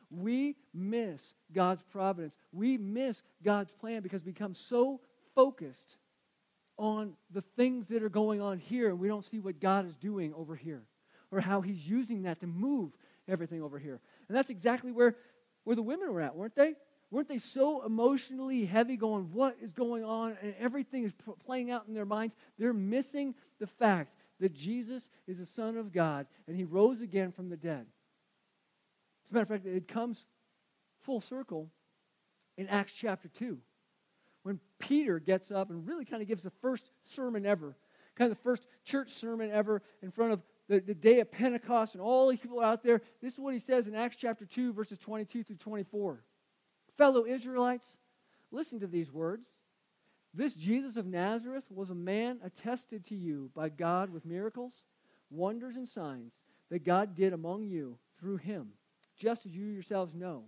We 0.09 0.55
miss 0.73 1.33
God's 1.53 1.83
providence. 1.83 2.35
We 2.51 2.77
miss 2.77 3.21
God's 3.43 3.71
plan 3.71 4.01
because 4.01 4.23
we 4.23 4.31
become 4.31 4.53
so 4.53 5.01
focused 5.33 5.97
on 6.77 7.13
the 7.31 7.41
things 7.41 7.87
that 7.87 8.03
are 8.03 8.09
going 8.09 8.41
on 8.41 8.59
here 8.59 8.89
and 8.89 8.99
we 8.99 9.07
don't 9.07 9.23
see 9.23 9.39
what 9.39 9.59
God 9.59 9.85
is 9.85 9.95
doing 9.95 10.33
over 10.33 10.55
here 10.55 10.83
or 11.31 11.39
how 11.39 11.61
He's 11.61 11.87
using 11.87 12.23
that 12.23 12.39
to 12.41 12.47
move 12.47 12.95
everything 13.27 13.61
over 13.61 13.79
here. 13.79 13.99
And 14.27 14.37
that's 14.37 14.49
exactly 14.49 14.91
where, 14.91 15.15
where 15.63 15.75
the 15.75 15.81
women 15.81 16.11
were 16.11 16.21
at, 16.21 16.35
weren't 16.35 16.55
they? 16.55 16.75
Weren't 17.11 17.27
they 17.27 17.37
so 17.37 17.85
emotionally 17.85 18.65
heavy, 18.65 18.97
going, 18.97 19.29
What 19.31 19.57
is 19.61 19.71
going 19.71 20.03
on? 20.03 20.37
And 20.41 20.53
everything 20.59 21.03
is 21.03 21.13
playing 21.45 21.71
out 21.71 21.85
in 21.87 21.93
their 21.93 22.05
minds. 22.05 22.35
They're 22.57 22.73
missing 22.73 23.35
the 23.59 23.67
fact 23.67 24.13
that 24.39 24.53
Jesus 24.53 25.09
is 25.27 25.37
the 25.37 25.45
Son 25.45 25.77
of 25.77 25.93
God 25.93 26.27
and 26.47 26.57
He 26.57 26.63
rose 26.63 27.01
again 27.01 27.31
from 27.31 27.49
the 27.49 27.57
dead. 27.57 27.85
As 29.25 29.31
a 29.31 29.33
matter 29.33 29.53
of 29.53 29.61
fact, 29.61 29.65
it 29.65 29.88
comes 29.88 30.25
full 31.01 31.21
circle 31.21 31.69
in 32.57 32.67
Acts 32.67 32.93
chapter 32.93 33.27
2 33.27 33.59
when 34.43 34.59
Peter 34.77 35.19
gets 35.19 35.49
up 35.49 35.71
and 35.71 35.88
really 35.88 36.05
kind 36.05 36.21
of 36.21 36.27
gives 36.27 36.43
the 36.43 36.51
first 36.61 36.91
sermon 37.03 37.47
ever, 37.47 37.75
kind 38.15 38.31
of 38.31 38.38
the 38.38 38.43
first 38.43 38.67
church 38.83 39.09
sermon 39.09 39.49
ever 39.51 39.81
in 40.03 40.11
front 40.11 40.33
of 40.33 40.43
the, 40.67 40.79
the 40.79 40.93
day 40.93 41.19
of 41.19 41.31
Pentecost 41.31 41.95
and 41.95 42.01
all 42.01 42.27
the 42.29 42.38
people 42.38 42.61
out 42.61 42.83
there. 42.83 43.01
This 43.21 43.33
is 43.33 43.39
what 43.39 43.53
he 43.53 43.59
says 43.59 43.88
in 43.88 43.95
Acts 43.95 44.15
chapter 44.15 44.45
2, 44.45 44.73
verses 44.73 44.99
22 44.99 45.43
through 45.43 45.55
24. 45.55 46.23
Fellow 46.95 47.25
Israelites, 47.25 47.97
listen 48.51 48.79
to 48.79 48.88
these 48.88 49.11
words. 49.11 49.49
This 50.31 50.53
Jesus 50.53 50.95
of 50.95 51.07
Nazareth 51.07 51.65
was 51.71 51.89
a 51.89 51.95
man 51.95 52.39
attested 52.43 53.03
to 53.05 53.15
you 53.15 53.49
by 53.55 53.69
God 53.69 54.11
with 54.11 54.25
miracles, 54.25 54.85
wonders, 55.31 55.75
and 55.75 55.88
signs 55.88 56.43
that 56.69 56.83
God 56.83 57.15
did 57.15 57.33
among 57.33 57.63
you 57.63 57.97
through 58.19 58.38
him, 58.38 58.73
just 59.15 59.45
as 59.45 59.56
you 59.56 59.65
yourselves 59.65 60.13
know. 60.13 60.43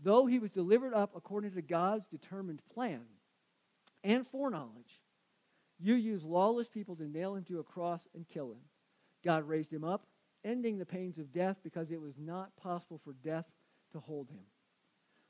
Though 0.00 0.26
he 0.26 0.38
was 0.38 0.50
delivered 0.50 0.94
up 0.94 1.16
according 1.16 1.52
to 1.52 1.62
God's 1.62 2.06
determined 2.06 2.62
plan 2.72 3.02
and 4.04 4.26
foreknowledge, 4.26 5.00
you 5.80 5.94
used 5.94 6.24
lawless 6.24 6.68
people 6.68 6.96
to 6.96 7.08
nail 7.08 7.34
him 7.34 7.44
to 7.44 7.60
a 7.60 7.64
cross 7.64 8.06
and 8.14 8.28
kill 8.28 8.50
him. 8.50 8.60
God 9.24 9.48
raised 9.48 9.72
him 9.72 9.84
up, 9.84 10.06
ending 10.44 10.78
the 10.78 10.86
pains 10.86 11.18
of 11.18 11.32
death 11.32 11.56
because 11.62 11.90
it 11.90 12.00
was 12.00 12.14
not 12.18 12.56
possible 12.56 13.00
for 13.02 13.12
death 13.24 13.46
to 13.92 14.00
hold 14.00 14.30
him. 14.30 14.44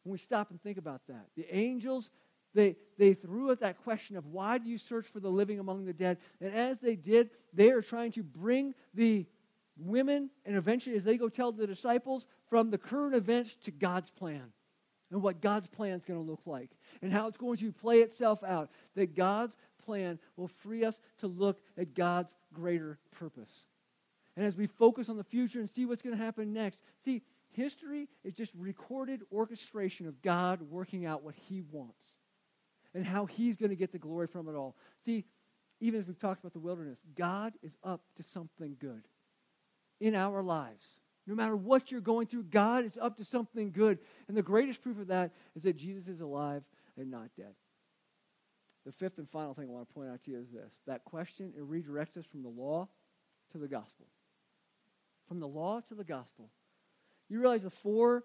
When 0.04 0.12
we 0.12 0.18
stop 0.18 0.50
and 0.50 0.62
think 0.62 0.78
about 0.78 1.02
that, 1.08 1.26
the 1.36 1.46
angels, 1.54 2.10
they, 2.54 2.76
they 2.98 3.14
threw 3.14 3.50
at 3.50 3.60
that 3.60 3.82
question 3.82 4.16
of 4.16 4.26
why 4.26 4.58
do 4.58 4.68
you 4.68 4.78
search 4.78 5.06
for 5.06 5.20
the 5.20 5.30
living 5.30 5.58
among 5.58 5.84
the 5.84 5.92
dead? 5.92 6.18
And 6.40 6.54
as 6.54 6.78
they 6.78 6.96
did, 6.96 7.30
they 7.52 7.70
are 7.70 7.82
trying 7.82 8.12
to 8.12 8.22
bring 8.22 8.74
the 8.94 9.26
women, 9.78 10.30
and 10.44 10.56
eventually, 10.56 10.96
as 10.96 11.04
they 11.04 11.16
go 11.16 11.28
tell 11.28 11.52
the 11.52 11.66
disciples, 11.66 12.26
from 12.48 12.70
the 12.70 12.78
current 12.78 13.14
events 13.14 13.54
to 13.56 13.70
God's 13.70 14.10
plan 14.10 14.52
and 15.10 15.22
what 15.22 15.40
God's 15.40 15.66
plan 15.66 15.92
is 15.92 16.04
going 16.04 16.18
to 16.18 16.30
look 16.30 16.42
like 16.46 16.70
and 17.02 17.12
how 17.12 17.28
it's 17.28 17.36
going 17.36 17.56
to 17.58 17.72
play 17.72 18.00
itself 18.00 18.42
out. 18.44 18.70
That 18.94 19.14
God's 19.14 19.56
plan 19.84 20.18
will 20.36 20.48
free 20.48 20.84
us 20.84 21.00
to 21.18 21.26
look 21.26 21.60
at 21.76 21.94
God's 21.94 22.34
greater 22.52 22.98
purpose. 23.18 23.64
And 24.36 24.46
as 24.46 24.54
we 24.54 24.66
focus 24.66 25.08
on 25.08 25.16
the 25.16 25.24
future 25.24 25.58
and 25.58 25.68
see 25.68 25.86
what's 25.86 26.02
going 26.02 26.16
to 26.16 26.22
happen 26.22 26.52
next, 26.52 26.82
see, 27.04 27.22
history 27.50 28.08
is 28.22 28.34
just 28.34 28.52
recorded 28.56 29.22
orchestration 29.32 30.06
of 30.06 30.22
God 30.22 30.60
working 30.70 31.06
out 31.06 31.24
what 31.24 31.34
He 31.34 31.62
wants 31.72 32.16
and 32.94 33.04
how 33.04 33.26
He's 33.26 33.56
going 33.56 33.70
to 33.70 33.76
get 33.76 33.92
the 33.92 33.98
glory 33.98 34.26
from 34.26 34.48
it 34.48 34.54
all. 34.54 34.76
See, 35.04 35.24
even 35.80 36.00
as 36.00 36.06
we've 36.06 36.18
talked 36.18 36.40
about 36.40 36.52
the 36.52 36.58
wilderness, 36.58 36.98
God 37.16 37.54
is 37.62 37.76
up 37.82 38.02
to 38.16 38.22
something 38.22 38.76
good 38.78 39.02
in 40.00 40.14
our 40.14 40.42
lives. 40.42 40.86
No 41.26 41.34
matter 41.34 41.56
what 41.56 41.90
you're 41.90 42.00
going 42.00 42.26
through, 42.26 42.44
God 42.44 42.84
is 42.84 42.98
up 43.00 43.16
to 43.18 43.24
something 43.24 43.70
good. 43.70 43.98
And 44.28 44.36
the 44.36 44.42
greatest 44.42 44.82
proof 44.82 44.98
of 44.98 45.08
that 45.08 45.32
is 45.54 45.64
that 45.64 45.76
Jesus 45.76 46.08
is 46.08 46.20
alive 46.20 46.62
and 46.96 47.10
not 47.10 47.28
dead. 47.36 47.54
The 48.86 48.92
fifth 48.92 49.18
and 49.18 49.28
final 49.28 49.52
thing 49.52 49.66
I 49.68 49.72
want 49.72 49.88
to 49.88 49.94
point 49.94 50.08
out 50.10 50.22
to 50.22 50.30
you 50.30 50.38
is 50.38 50.50
this 50.50 50.72
that 50.86 51.04
question, 51.04 51.52
it 51.56 51.68
redirects 51.68 52.16
us 52.16 52.24
from 52.24 52.42
the 52.42 52.48
law 52.48 52.88
to 53.52 53.58
the 53.58 53.68
gospel 53.68 54.06
from 55.28 55.38
the 55.40 55.46
law 55.46 55.80
to 55.88 55.94
the 55.94 56.04
gospel. 56.04 56.48
You 57.28 57.38
realize 57.38 57.62
the 57.62 57.70
four 57.70 58.24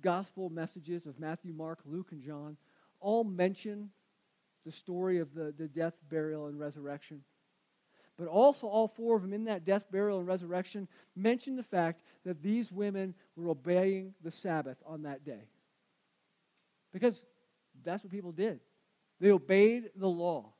gospel 0.00 0.48
messages 0.48 1.06
of 1.06 1.20
Matthew, 1.20 1.52
Mark, 1.52 1.80
Luke, 1.84 2.08
and 2.12 2.22
John 2.22 2.56
all 3.00 3.22
mention 3.22 3.90
the 4.64 4.72
story 4.72 5.18
of 5.18 5.34
the, 5.34 5.54
the 5.56 5.68
death, 5.68 5.94
burial, 6.08 6.46
and 6.46 6.58
resurrection. 6.58 7.22
But 8.18 8.26
also, 8.26 8.66
all 8.66 8.88
four 8.88 9.16
of 9.16 9.22
them 9.22 9.32
in 9.32 9.44
that 9.44 9.64
death, 9.64 9.86
burial, 9.92 10.18
and 10.18 10.26
resurrection 10.26 10.88
mention 11.14 11.54
the 11.54 11.62
fact 11.62 12.02
that 12.24 12.42
these 12.42 12.72
women 12.72 13.14
were 13.36 13.48
obeying 13.48 14.14
the 14.24 14.30
Sabbath 14.32 14.76
on 14.84 15.02
that 15.02 15.24
day. 15.24 15.48
Because 16.92 17.22
that's 17.84 18.02
what 18.02 18.12
people 18.12 18.32
did. 18.32 18.58
They 19.20 19.30
obeyed 19.30 19.90
the 19.94 20.08
law. 20.08 20.52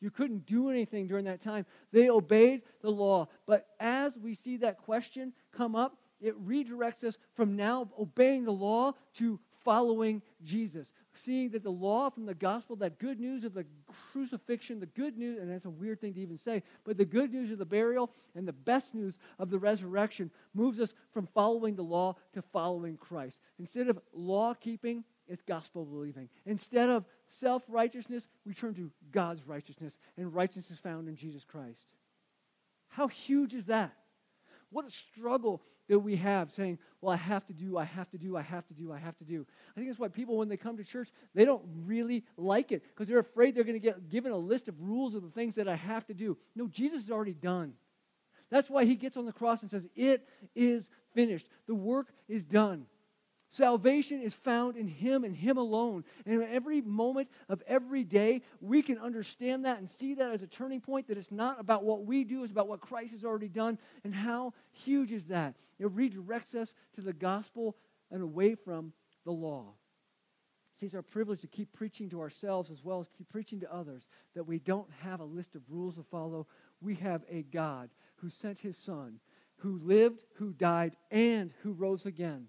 You 0.00 0.10
couldn't 0.10 0.46
do 0.46 0.70
anything 0.70 1.08
during 1.08 1.24
that 1.26 1.40
time. 1.40 1.66
They 1.92 2.08
obeyed 2.08 2.62
the 2.80 2.90
law. 2.90 3.28
But 3.46 3.66
as 3.80 4.16
we 4.16 4.34
see 4.34 4.58
that 4.58 4.78
question 4.78 5.32
come 5.52 5.74
up, 5.74 5.96
it 6.20 6.40
redirects 6.46 7.04
us 7.04 7.18
from 7.34 7.56
now 7.56 7.90
obeying 7.98 8.44
the 8.44 8.52
law 8.52 8.92
to 9.14 9.38
following 9.64 10.22
Jesus. 10.42 10.92
Seeing 11.24 11.50
that 11.50 11.62
the 11.62 11.70
law 11.70 12.10
from 12.10 12.26
the 12.26 12.34
gospel, 12.34 12.76
that 12.76 12.98
good 12.98 13.18
news 13.18 13.42
of 13.44 13.54
the 13.54 13.66
crucifixion, 14.12 14.78
the 14.78 14.86
good 14.86 15.16
news, 15.16 15.38
and 15.40 15.50
that's 15.50 15.64
a 15.64 15.70
weird 15.70 16.00
thing 16.00 16.14
to 16.14 16.20
even 16.20 16.36
say, 16.36 16.62
but 16.84 16.96
the 16.96 17.04
good 17.04 17.32
news 17.32 17.50
of 17.50 17.58
the 17.58 17.64
burial 17.64 18.10
and 18.34 18.46
the 18.46 18.52
best 18.52 18.94
news 18.94 19.18
of 19.38 19.50
the 19.50 19.58
resurrection 19.58 20.30
moves 20.54 20.78
us 20.78 20.94
from 21.12 21.26
following 21.26 21.74
the 21.74 21.82
law 21.82 22.14
to 22.34 22.42
following 22.42 22.96
Christ. 22.96 23.40
Instead 23.58 23.88
of 23.88 23.98
law 24.12 24.54
keeping, 24.54 25.04
it's 25.26 25.42
gospel 25.42 25.84
believing. 25.84 26.28
Instead 26.46 26.88
of 26.88 27.04
self 27.26 27.64
righteousness, 27.68 28.28
we 28.46 28.54
turn 28.54 28.74
to 28.74 28.90
God's 29.10 29.46
righteousness, 29.46 29.98
and 30.16 30.32
righteousness 30.34 30.70
is 30.70 30.78
found 30.78 31.08
in 31.08 31.16
Jesus 31.16 31.44
Christ. 31.44 31.86
How 32.88 33.08
huge 33.08 33.54
is 33.54 33.66
that? 33.66 33.92
What 34.70 34.86
a 34.86 34.90
struggle 34.90 35.62
that 35.88 35.98
we 35.98 36.16
have 36.16 36.50
saying, 36.50 36.78
well, 37.00 37.12
I 37.12 37.16
have 37.16 37.46
to 37.46 37.52
do, 37.52 37.78
I 37.78 37.84
have 37.84 38.10
to 38.10 38.18
do, 38.18 38.36
I 38.36 38.42
have 38.42 38.66
to 38.68 38.74
do, 38.74 38.92
I 38.92 38.98
have 38.98 39.16
to 39.18 39.24
do. 39.24 39.46
I 39.70 39.74
think 39.74 39.88
that's 39.88 39.98
why 39.98 40.08
people, 40.08 40.36
when 40.36 40.48
they 40.48 40.56
come 40.56 40.76
to 40.76 40.84
church, 40.84 41.08
they 41.34 41.44
don't 41.44 41.64
really 41.86 42.24
like 42.36 42.72
it 42.72 42.82
because 42.82 43.08
they're 43.08 43.18
afraid 43.18 43.54
they're 43.54 43.64
going 43.64 43.74
to 43.74 43.80
get 43.80 44.10
given 44.10 44.32
a 44.32 44.36
list 44.36 44.68
of 44.68 44.80
rules 44.80 45.14
of 45.14 45.22
the 45.22 45.30
things 45.30 45.54
that 45.54 45.68
I 45.68 45.76
have 45.76 46.06
to 46.06 46.14
do. 46.14 46.36
No, 46.54 46.68
Jesus 46.68 47.04
is 47.04 47.10
already 47.10 47.34
done. 47.34 47.72
That's 48.50 48.70
why 48.70 48.84
he 48.84 48.94
gets 48.94 49.16
on 49.16 49.26
the 49.26 49.32
cross 49.32 49.62
and 49.62 49.70
says, 49.70 49.86
It 49.94 50.26
is 50.54 50.88
finished. 51.14 51.48
The 51.66 51.74
work 51.74 52.08
is 52.28 52.44
done. 52.44 52.86
Salvation 53.50 54.20
is 54.20 54.34
found 54.34 54.76
in 54.76 54.86
Him 54.86 55.24
and 55.24 55.34
Him 55.34 55.56
alone. 55.56 56.04
And 56.26 56.42
in 56.42 56.48
every 56.48 56.82
moment 56.82 57.30
of 57.48 57.62
every 57.66 58.04
day, 58.04 58.42
we 58.60 58.82
can 58.82 58.98
understand 58.98 59.64
that 59.64 59.78
and 59.78 59.88
see 59.88 60.14
that 60.14 60.32
as 60.32 60.42
a 60.42 60.46
turning 60.46 60.82
point 60.82 61.08
that 61.08 61.16
it's 61.16 61.32
not 61.32 61.58
about 61.58 61.82
what 61.82 62.04
we 62.04 62.24
do, 62.24 62.42
it's 62.42 62.52
about 62.52 62.68
what 62.68 62.80
Christ 62.80 63.12
has 63.12 63.24
already 63.24 63.48
done. 63.48 63.78
And 64.04 64.14
how 64.14 64.52
huge 64.72 65.12
is 65.12 65.26
that? 65.26 65.54
It 65.78 65.94
redirects 65.94 66.54
us 66.54 66.74
to 66.94 67.00
the 67.00 67.14
gospel 67.14 67.76
and 68.10 68.22
away 68.22 68.54
from 68.54 68.92
the 69.24 69.32
law. 69.32 69.72
See, 70.74 70.86
it's 70.86 70.94
our 70.94 71.02
privilege 71.02 71.40
to 71.40 71.48
keep 71.48 71.72
preaching 71.72 72.08
to 72.10 72.20
ourselves 72.20 72.70
as 72.70 72.84
well 72.84 73.00
as 73.00 73.08
keep 73.16 73.28
preaching 73.30 73.60
to 73.60 73.74
others 73.74 74.06
that 74.34 74.44
we 74.44 74.58
don't 74.58 74.90
have 75.00 75.20
a 75.20 75.24
list 75.24 75.56
of 75.56 75.62
rules 75.68 75.94
to 75.96 76.02
follow. 76.02 76.46
We 76.80 76.96
have 76.96 77.24
a 77.30 77.42
God 77.44 77.88
who 78.16 78.28
sent 78.28 78.60
His 78.60 78.76
Son, 78.76 79.20
who 79.56 79.80
lived, 79.82 80.24
who 80.34 80.52
died, 80.52 80.96
and 81.10 81.52
who 81.62 81.72
rose 81.72 82.04
again 82.04 82.48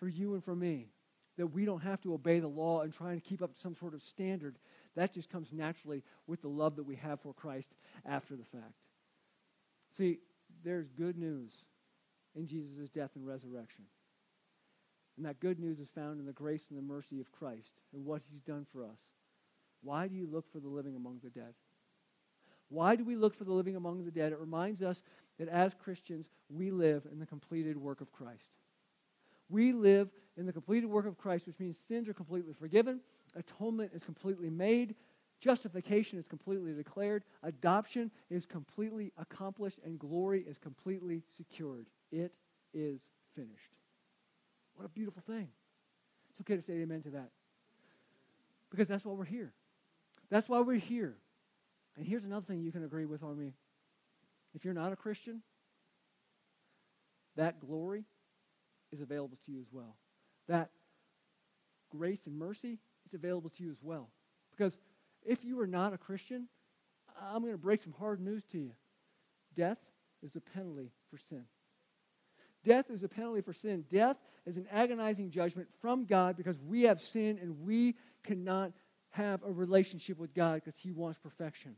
for 0.00 0.08
you 0.08 0.34
and 0.34 0.42
for 0.42 0.56
me 0.56 0.88
that 1.36 1.46
we 1.46 1.64
don't 1.64 1.82
have 1.82 2.00
to 2.02 2.12
obey 2.12 2.40
the 2.40 2.48
law 2.48 2.80
and 2.80 2.92
try 2.92 3.12
and 3.12 3.22
keep 3.22 3.42
up 3.42 3.54
some 3.54 3.74
sort 3.74 3.94
of 3.94 4.02
standard. 4.02 4.58
That 4.96 5.12
just 5.12 5.30
comes 5.30 5.52
naturally 5.52 6.02
with 6.26 6.42
the 6.42 6.48
love 6.48 6.76
that 6.76 6.82
we 6.82 6.96
have 6.96 7.20
for 7.20 7.32
Christ 7.32 7.72
after 8.04 8.34
the 8.34 8.44
fact. 8.44 8.74
See, 9.96 10.18
there's 10.64 10.90
good 10.90 11.16
news 11.16 11.52
in 12.34 12.46
Jesus' 12.46 12.90
death 12.90 13.10
and 13.14 13.26
resurrection. 13.26 13.84
And 15.16 15.26
that 15.26 15.40
good 15.40 15.58
news 15.58 15.78
is 15.78 15.88
found 15.94 16.18
in 16.20 16.26
the 16.26 16.32
grace 16.32 16.66
and 16.70 16.78
the 16.78 16.82
mercy 16.82 17.20
of 17.20 17.30
Christ 17.32 17.72
and 17.94 18.04
what 18.04 18.22
he's 18.30 18.42
done 18.42 18.66
for 18.72 18.84
us. 18.84 19.00
Why 19.82 20.08
do 20.08 20.14
you 20.14 20.26
look 20.26 20.50
for 20.50 20.60
the 20.60 20.68
living 20.68 20.96
among 20.96 21.20
the 21.22 21.30
dead? 21.30 21.54
Why 22.68 22.96
do 22.96 23.04
we 23.04 23.16
look 23.16 23.34
for 23.34 23.44
the 23.44 23.52
living 23.52 23.76
among 23.76 24.04
the 24.04 24.10
dead? 24.10 24.32
It 24.32 24.38
reminds 24.38 24.82
us 24.82 25.02
that 25.38 25.48
as 25.48 25.74
Christians, 25.74 26.28
we 26.48 26.70
live 26.70 27.06
in 27.10 27.18
the 27.18 27.26
completed 27.26 27.76
work 27.76 28.00
of 28.00 28.12
Christ. 28.12 28.50
We 29.50 29.72
live 29.72 30.08
in 30.36 30.46
the 30.46 30.52
completed 30.52 30.86
work 30.88 31.06
of 31.06 31.18
Christ, 31.18 31.46
which 31.46 31.58
means 31.58 31.76
sins 31.76 32.08
are 32.08 32.14
completely 32.14 32.54
forgiven, 32.54 33.00
atonement 33.36 33.90
is 33.92 34.04
completely 34.04 34.48
made, 34.48 34.94
justification 35.40 36.18
is 36.18 36.26
completely 36.26 36.72
declared, 36.72 37.24
adoption 37.42 38.10
is 38.30 38.46
completely 38.46 39.12
accomplished, 39.18 39.80
and 39.84 39.98
glory 39.98 40.44
is 40.48 40.56
completely 40.56 41.22
secured. 41.36 41.86
It 42.12 42.32
is 42.72 43.00
finished. 43.34 43.74
What 44.76 44.86
a 44.86 44.88
beautiful 44.88 45.22
thing. 45.26 45.48
It's 46.30 46.40
okay 46.40 46.56
to 46.56 46.62
say 46.62 46.74
amen 46.74 47.02
to 47.02 47.10
that. 47.10 47.30
Because 48.70 48.88
that's 48.88 49.04
why 49.04 49.12
we're 49.12 49.24
here. 49.24 49.52
That's 50.30 50.48
why 50.48 50.60
we're 50.60 50.78
here. 50.78 51.16
And 51.96 52.06
here's 52.06 52.24
another 52.24 52.46
thing 52.46 52.62
you 52.62 52.72
can 52.72 52.84
agree 52.84 53.04
with 53.04 53.22
on 53.22 53.36
me. 53.38 53.52
If 54.54 54.64
you're 54.64 54.74
not 54.74 54.92
a 54.92 54.96
Christian, 54.96 55.42
that 57.36 57.60
glory 57.60 58.04
is 58.92 59.00
available 59.00 59.38
to 59.46 59.52
you 59.52 59.60
as 59.60 59.68
well. 59.72 59.96
That 60.48 60.70
grace 61.90 62.26
and 62.26 62.36
mercy 62.36 62.78
is 63.06 63.14
available 63.14 63.50
to 63.50 63.62
you 63.62 63.70
as 63.70 63.82
well. 63.82 64.08
Because 64.50 64.78
if 65.22 65.44
you 65.44 65.60
are 65.60 65.66
not 65.66 65.92
a 65.92 65.98
Christian, 65.98 66.48
I'm 67.20 67.40
going 67.40 67.52
to 67.52 67.58
break 67.58 67.80
some 67.80 67.94
hard 67.98 68.20
news 68.20 68.44
to 68.52 68.58
you. 68.58 68.72
Death 69.54 69.78
is 70.22 70.32
the 70.32 70.40
penalty 70.40 70.92
for 71.10 71.18
sin. 71.18 71.44
Death 72.62 72.90
is 72.90 73.02
a 73.02 73.08
penalty 73.08 73.40
for 73.40 73.52
sin. 73.52 73.84
Death 73.90 74.16
is 74.46 74.56
an 74.56 74.66
agonizing 74.70 75.30
judgment 75.30 75.68
from 75.80 76.04
God 76.04 76.36
because 76.36 76.58
we 76.60 76.82
have 76.82 77.00
sinned 77.00 77.38
and 77.38 77.60
we 77.64 77.96
cannot 78.22 78.72
have 79.10 79.42
a 79.42 79.50
relationship 79.50 80.18
with 80.18 80.34
God 80.34 80.62
because 80.62 80.78
He 80.78 80.92
wants 80.92 81.18
perfection. 81.18 81.74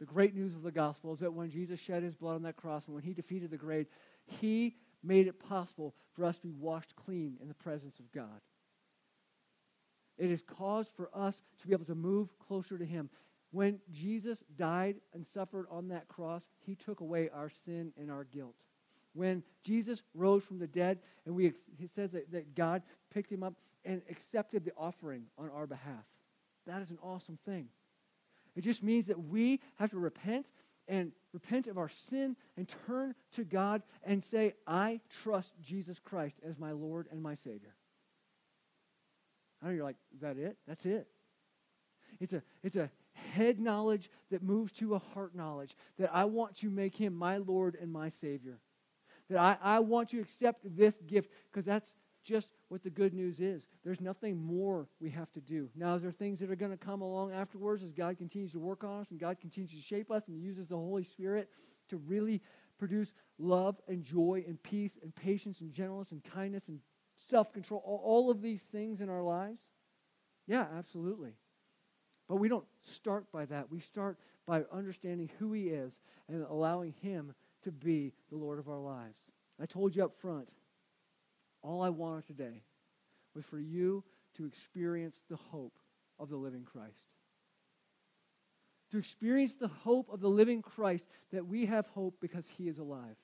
The 0.00 0.06
great 0.06 0.34
news 0.34 0.54
of 0.54 0.62
the 0.62 0.72
gospel 0.72 1.12
is 1.12 1.20
that 1.20 1.32
when 1.32 1.50
Jesus 1.50 1.78
shed 1.78 2.02
His 2.02 2.14
blood 2.14 2.34
on 2.34 2.42
that 2.42 2.56
cross 2.56 2.86
and 2.86 2.94
when 2.94 3.04
He 3.04 3.12
defeated 3.12 3.50
the 3.50 3.56
grave, 3.56 3.86
He 4.26 4.76
made 5.04 5.26
it 5.26 5.38
possible 5.38 5.94
for 6.14 6.24
us 6.24 6.38
to 6.38 6.46
be 6.46 6.52
washed 6.52 6.96
clean 6.96 7.36
in 7.40 7.48
the 7.48 7.54
presence 7.54 7.98
of 7.98 8.10
God. 8.12 8.40
It 10.16 10.30
is 10.30 10.42
cause 10.42 10.90
for 10.96 11.10
us 11.12 11.42
to 11.60 11.66
be 11.66 11.72
able 11.72 11.84
to 11.86 11.94
move 11.94 12.38
closer 12.38 12.78
to 12.78 12.84
Him. 12.84 13.10
When 13.50 13.80
Jesus 13.92 14.42
died 14.56 14.96
and 15.12 15.26
suffered 15.26 15.66
on 15.70 15.88
that 15.88 16.08
cross, 16.08 16.44
He 16.60 16.74
took 16.74 17.00
away 17.00 17.28
our 17.32 17.50
sin 17.64 17.92
and 17.98 18.10
our 18.10 18.24
guilt. 18.24 18.54
When 19.12 19.42
Jesus 19.62 20.02
rose 20.12 20.44
from 20.44 20.58
the 20.58 20.66
dead, 20.66 20.98
and 21.24 21.34
we, 21.34 21.52
he 21.78 21.86
says 21.86 22.10
that, 22.12 22.32
that 22.32 22.54
God 22.54 22.82
picked 23.12 23.30
him 23.30 23.44
up 23.44 23.54
and 23.84 24.02
accepted 24.10 24.64
the 24.64 24.72
offering 24.76 25.26
on 25.38 25.50
our 25.50 25.66
behalf. 25.66 26.04
That 26.66 26.82
is 26.82 26.90
an 26.90 26.98
awesome 27.02 27.38
thing. 27.44 27.68
It 28.56 28.62
just 28.62 28.82
means 28.82 29.06
that 29.06 29.18
we 29.18 29.60
have 29.76 29.90
to 29.90 29.98
repent 29.98 30.46
and 30.88 31.12
repent 31.32 31.66
of 31.66 31.78
our 31.78 31.88
sin 31.88 32.36
and 32.56 32.72
turn 32.86 33.14
to 33.32 33.44
God 33.44 33.82
and 34.04 34.22
say, 34.22 34.54
I 34.66 35.00
trust 35.22 35.54
Jesus 35.62 35.98
Christ 35.98 36.40
as 36.46 36.58
my 36.58 36.72
Lord 36.72 37.08
and 37.10 37.22
my 37.22 37.34
Savior. 37.34 37.74
I 39.62 39.66
know 39.66 39.72
you're 39.72 39.84
like, 39.84 39.96
is 40.14 40.20
that 40.20 40.36
it? 40.36 40.56
That's 40.68 40.84
it. 40.84 41.08
It's 42.20 42.32
a, 42.32 42.42
it's 42.62 42.76
a 42.76 42.90
head 43.12 43.60
knowledge 43.60 44.10
that 44.30 44.42
moves 44.42 44.72
to 44.72 44.94
a 44.94 44.98
heart 44.98 45.34
knowledge 45.34 45.74
that 45.98 46.10
I 46.12 46.24
want 46.24 46.56
to 46.56 46.70
make 46.70 46.96
him 46.96 47.14
my 47.14 47.38
Lord 47.38 47.76
and 47.80 47.92
my 47.92 48.08
Savior. 48.08 48.58
That 49.30 49.38
I, 49.38 49.56
I 49.62 49.78
want 49.80 50.10
to 50.10 50.20
accept 50.20 50.76
this 50.76 50.98
gift 51.06 51.30
because 51.50 51.64
that's 51.64 51.92
just 52.24 52.50
what 52.68 52.82
the 52.82 52.90
good 52.90 53.14
news 53.14 53.40
is. 53.40 53.66
There's 53.84 54.00
nothing 54.00 54.36
more 54.36 54.88
we 55.00 55.10
have 55.10 55.30
to 55.32 55.40
do. 55.40 55.68
Now, 55.76 55.94
is 55.94 56.02
there 56.02 56.10
things 56.10 56.40
that 56.40 56.50
are 56.50 56.56
going 56.56 56.70
to 56.70 56.76
come 56.76 57.02
along 57.02 57.32
afterwards 57.32 57.84
as 57.84 57.92
God 57.92 58.18
continues 58.18 58.52
to 58.52 58.58
work 58.58 58.82
on 58.82 59.00
us 59.00 59.10
and 59.10 59.20
God 59.20 59.38
continues 59.40 59.70
to 59.72 59.80
shape 59.80 60.10
us 60.10 60.26
and 60.28 60.40
uses 60.40 60.66
the 60.68 60.76
Holy 60.76 61.04
Spirit 61.04 61.50
to 61.90 61.98
really 61.98 62.40
produce 62.78 63.14
love 63.38 63.76
and 63.88 64.02
joy 64.02 64.44
and 64.48 64.60
peace 64.62 64.98
and 65.02 65.14
patience 65.14 65.60
and 65.60 65.72
gentleness 65.72 66.12
and 66.12 66.24
kindness 66.24 66.68
and 66.68 66.80
self 67.28 67.52
control, 67.52 67.82
all 67.84 68.30
of 68.30 68.42
these 68.42 68.62
things 68.62 69.00
in 69.00 69.08
our 69.08 69.22
lives? 69.22 69.62
Yeah, 70.46 70.66
absolutely. 70.76 71.34
But 72.28 72.36
we 72.36 72.48
don't 72.48 72.66
start 72.82 73.30
by 73.32 73.44
that. 73.46 73.70
We 73.70 73.80
start 73.80 74.18
by 74.46 74.64
understanding 74.72 75.30
who 75.38 75.52
He 75.52 75.68
is 75.68 76.00
and 76.28 76.44
allowing 76.48 76.94
Him 77.02 77.34
to 77.62 77.72
be 77.72 78.12
the 78.30 78.36
Lord 78.36 78.58
of 78.58 78.68
our 78.68 78.78
lives. 78.78 79.18
I 79.60 79.66
told 79.66 79.94
you 79.94 80.04
up 80.04 80.16
front, 80.18 80.48
all 81.64 81.82
I 81.82 81.88
wanted 81.88 82.26
today 82.26 82.62
was 83.34 83.44
for 83.44 83.58
you 83.58 84.04
to 84.36 84.46
experience 84.46 85.22
the 85.28 85.36
hope 85.36 85.78
of 86.18 86.28
the 86.28 86.36
living 86.36 86.64
Christ. 86.64 87.00
To 88.92 88.98
experience 88.98 89.54
the 89.54 89.68
hope 89.68 90.12
of 90.12 90.20
the 90.20 90.28
living 90.28 90.62
Christ, 90.62 91.06
that 91.32 91.46
we 91.46 91.66
have 91.66 91.86
hope 91.88 92.16
because 92.20 92.46
he 92.46 92.68
is 92.68 92.78
alive. 92.78 93.16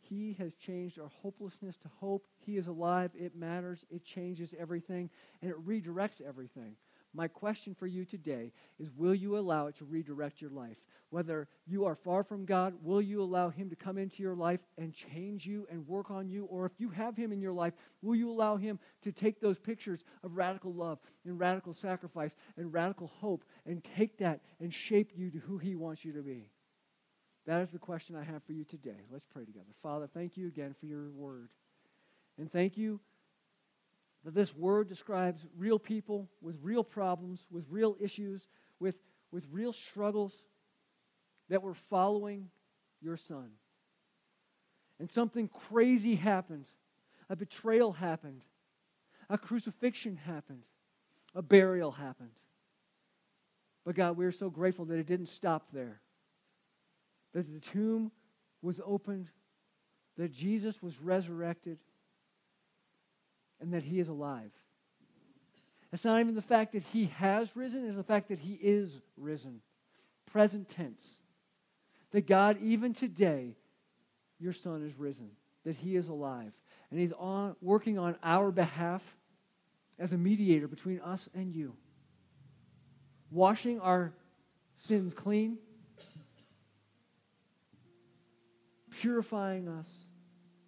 He 0.00 0.34
has 0.38 0.54
changed 0.54 0.98
our 0.98 1.10
hopelessness 1.22 1.76
to 1.78 1.88
hope. 2.00 2.26
He 2.38 2.56
is 2.56 2.66
alive. 2.66 3.10
It 3.14 3.34
matters. 3.34 3.84
It 3.90 4.04
changes 4.04 4.54
everything, 4.58 5.10
and 5.42 5.50
it 5.50 5.66
redirects 5.66 6.20
everything. 6.20 6.76
My 7.14 7.28
question 7.28 7.74
for 7.74 7.86
you 7.86 8.04
today 8.04 8.52
is 8.78 8.90
Will 8.96 9.14
you 9.14 9.38
allow 9.38 9.68
it 9.68 9.76
to 9.76 9.84
redirect 9.84 10.40
your 10.40 10.50
life? 10.50 10.76
Whether 11.10 11.46
you 11.64 11.84
are 11.84 11.94
far 11.94 12.24
from 12.24 12.44
God, 12.44 12.74
will 12.82 13.00
you 13.00 13.22
allow 13.22 13.48
Him 13.48 13.70
to 13.70 13.76
come 13.76 13.98
into 13.98 14.20
your 14.20 14.34
life 14.34 14.58
and 14.76 14.92
change 14.92 15.46
you 15.46 15.64
and 15.70 15.86
work 15.86 16.10
on 16.10 16.28
you? 16.28 16.44
Or 16.46 16.66
if 16.66 16.72
you 16.78 16.90
have 16.90 17.16
Him 17.16 17.32
in 17.32 17.40
your 17.40 17.52
life, 17.52 17.74
will 18.02 18.16
you 18.16 18.28
allow 18.30 18.56
Him 18.56 18.80
to 19.02 19.12
take 19.12 19.40
those 19.40 19.58
pictures 19.58 20.04
of 20.24 20.36
radical 20.36 20.74
love 20.74 20.98
and 21.24 21.38
radical 21.38 21.72
sacrifice 21.72 22.34
and 22.56 22.72
radical 22.72 23.06
hope 23.06 23.44
and 23.64 23.84
take 23.84 24.18
that 24.18 24.40
and 24.60 24.74
shape 24.74 25.12
you 25.14 25.30
to 25.30 25.38
who 25.38 25.56
He 25.56 25.76
wants 25.76 26.04
you 26.04 26.12
to 26.14 26.22
be? 26.22 26.50
That 27.46 27.62
is 27.62 27.70
the 27.70 27.78
question 27.78 28.16
I 28.16 28.24
have 28.24 28.42
for 28.42 28.52
you 28.52 28.64
today. 28.64 29.06
Let's 29.12 29.26
pray 29.26 29.44
together. 29.44 29.70
Father, 29.82 30.08
thank 30.12 30.36
you 30.36 30.48
again 30.48 30.74
for 30.80 30.86
your 30.86 31.12
word. 31.12 31.50
And 32.38 32.50
thank 32.50 32.76
you 32.76 32.98
that 34.24 34.34
this 34.34 34.54
word 34.54 34.88
describes 34.88 35.46
real 35.56 35.78
people 35.78 36.28
with 36.40 36.56
real 36.62 36.82
problems, 36.82 37.44
with 37.50 37.64
real 37.68 37.96
issues, 38.00 38.48
with, 38.80 38.96
with 39.30 39.46
real 39.50 39.72
struggles 39.72 40.32
that 41.50 41.62
were 41.62 41.74
following 41.74 42.48
your 43.02 43.16
son. 43.16 43.50
And 44.98 45.10
something 45.10 45.48
crazy 45.48 46.14
happened. 46.14 46.66
A 47.28 47.36
betrayal 47.36 47.92
happened. 47.92 48.44
A 49.28 49.36
crucifixion 49.36 50.16
happened. 50.16 50.64
A 51.34 51.42
burial 51.42 51.90
happened. 51.90 52.38
But 53.84 53.96
God, 53.96 54.16
we're 54.16 54.32
so 54.32 54.48
grateful 54.48 54.86
that 54.86 54.98
it 54.98 55.06
didn't 55.06 55.26
stop 55.26 55.68
there. 55.72 56.00
That 57.34 57.52
the 57.52 57.60
tomb 57.60 58.12
was 58.62 58.80
opened, 58.84 59.28
that 60.16 60.32
Jesus 60.32 60.80
was 60.82 60.98
resurrected 61.00 61.78
and 63.64 63.72
that 63.72 63.82
he 63.82 63.98
is 63.98 64.08
alive. 64.08 64.50
It's 65.90 66.04
not 66.04 66.20
even 66.20 66.34
the 66.34 66.42
fact 66.42 66.72
that 66.72 66.82
he 66.92 67.06
has 67.16 67.56
risen, 67.56 67.86
it's 67.86 67.96
the 67.96 68.02
fact 68.02 68.28
that 68.28 68.38
he 68.38 68.54
is 68.54 69.00
risen. 69.16 69.60
Present 70.26 70.68
tense. 70.68 71.18
That 72.10 72.26
God, 72.26 72.58
even 72.62 72.92
today, 72.92 73.56
your 74.38 74.52
son 74.52 74.84
is 74.84 74.94
risen, 74.98 75.30
that 75.64 75.76
he 75.76 75.96
is 75.96 76.08
alive. 76.08 76.52
And 76.90 77.00
he's 77.00 77.12
on, 77.12 77.56
working 77.62 77.98
on 77.98 78.16
our 78.22 78.50
behalf 78.50 79.02
as 79.98 80.12
a 80.12 80.18
mediator 80.18 80.68
between 80.68 81.00
us 81.00 81.28
and 81.34 81.54
you, 81.54 81.74
washing 83.30 83.80
our 83.80 84.12
sins 84.74 85.14
clean, 85.14 85.56
purifying 88.90 89.68
us, 89.68 89.88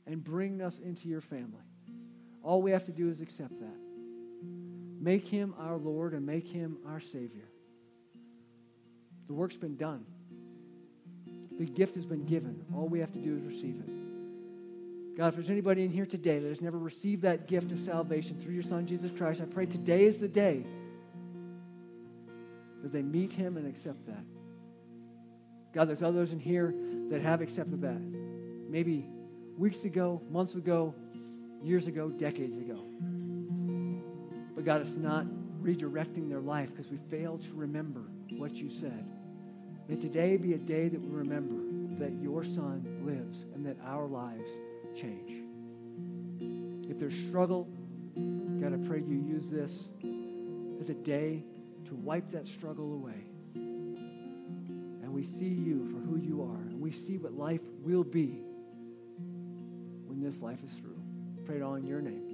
and 0.07 0.25
bringing 0.25 0.63
us 0.63 0.79
into 0.79 1.09
your 1.09 1.21
family. 1.21 1.61
All 2.47 2.63
we 2.63 2.71
have 2.71 2.85
to 2.85 2.93
do 2.93 3.09
is 3.09 3.21
accept 3.21 3.59
that. 3.59 3.77
Make 5.01 5.27
him 5.27 5.53
our 5.59 5.77
Lord 5.77 6.15
and 6.15 6.25
make 6.25 6.47
him 6.47 6.79
our 6.87 7.01
Savior. 7.01 7.49
The 9.27 9.35
work's 9.35 9.57
been 9.57 9.77
done. 9.77 10.07
The 11.59 11.65
gift 11.65 11.97
has 11.97 12.07
been 12.07 12.25
given. 12.25 12.65
All 12.73 12.87
we 12.87 13.01
have 13.01 13.11
to 13.13 13.19
do 13.19 13.37
is 13.37 13.43
receive 13.43 13.81
it. 13.81 15.17
God, 15.17 15.29
if 15.29 15.35
there's 15.35 15.51
anybody 15.51 15.83
in 15.83 15.91
here 15.91 16.07
today 16.07 16.39
that 16.39 16.49
has 16.49 16.61
never 16.61 16.79
received 16.79 17.23
that 17.23 17.49
gift 17.49 17.73
of 17.73 17.81
salvation 17.81 18.39
through 18.39 18.55
your 18.55 18.63
Son, 18.63 18.87
Jesus 18.87 19.11
Christ, 19.11 19.41
I 19.41 19.47
pray 19.47 19.67
today 19.67 20.05
is 20.05 20.19
the 20.19 20.29
day 20.29 20.65
that 22.83 22.93
they 22.93 23.03
meet 23.03 23.33
him 23.33 23.57
and 23.57 23.67
accept 23.67 24.07
that. 24.07 24.23
God, 25.75 25.89
there's 25.89 26.03
others 26.03 26.33
in 26.33 26.39
here 26.39 26.73
that 27.11 27.23
have 27.23 27.41
accepted 27.41 27.81
that. 27.83 28.01
Maybe 28.71 29.09
weeks 29.59 29.85
ago, 29.85 30.23
months 30.31 30.55
ago, 30.55 30.95
years 31.62 31.87
ago, 31.87 32.09
decades 32.11 32.57
ago. 32.57 32.85
But 34.55 34.64
God, 34.64 34.81
it's 34.81 34.95
not 34.95 35.27
redirecting 35.62 36.28
their 36.28 36.41
life 36.41 36.70
because 36.74 36.91
we 36.91 36.99
fail 37.11 37.39
to 37.39 37.55
remember 37.55 38.03
what 38.31 38.57
you 38.57 38.70
said. 38.70 39.05
May 39.89 39.97
today 39.97 40.37
be 40.37 40.55
a 40.55 40.59
day 40.59 40.89
that 40.89 41.01
we 41.01 41.09
remember 41.09 41.62
that 41.99 42.12
your 42.22 42.45
Son 42.45 42.85
lives 43.05 43.45
and 43.55 43.64
that 43.66 43.76
our 43.85 44.07
lives 44.07 44.51
change. 44.95 45.43
If 46.89 46.99
there's 46.99 47.16
struggle, 47.16 47.68
God, 48.61 48.72
I 48.72 48.89
pray 48.89 49.01
you 49.01 49.16
use 49.16 49.51
this 49.51 49.89
as 50.81 50.91
a 50.91 50.95
day 50.95 51.45
to 51.87 51.95
wipe 51.95 52.31
that 52.33 52.47
struggle 52.47 52.95
away. 52.95 53.31
And 53.55 55.12
we 55.12 55.22
see 55.22 55.47
you 55.47 55.85
for 55.93 55.99
who 55.99 56.16
you 56.16 56.43
are, 56.43 56.61
and 56.62 56.81
we 56.81 56.91
see 56.91 57.18
what 57.18 57.33
life 57.33 57.61
will 57.81 58.05
be 58.05 58.41
when 60.07 60.20
this 60.20 60.41
life 60.41 60.59
is 60.64 60.72
through. 60.72 60.95
Pray 61.47 61.59
it 61.59 61.62
all 61.62 61.76
in 61.76 61.86
your 61.86 62.01
name. 62.01 62.26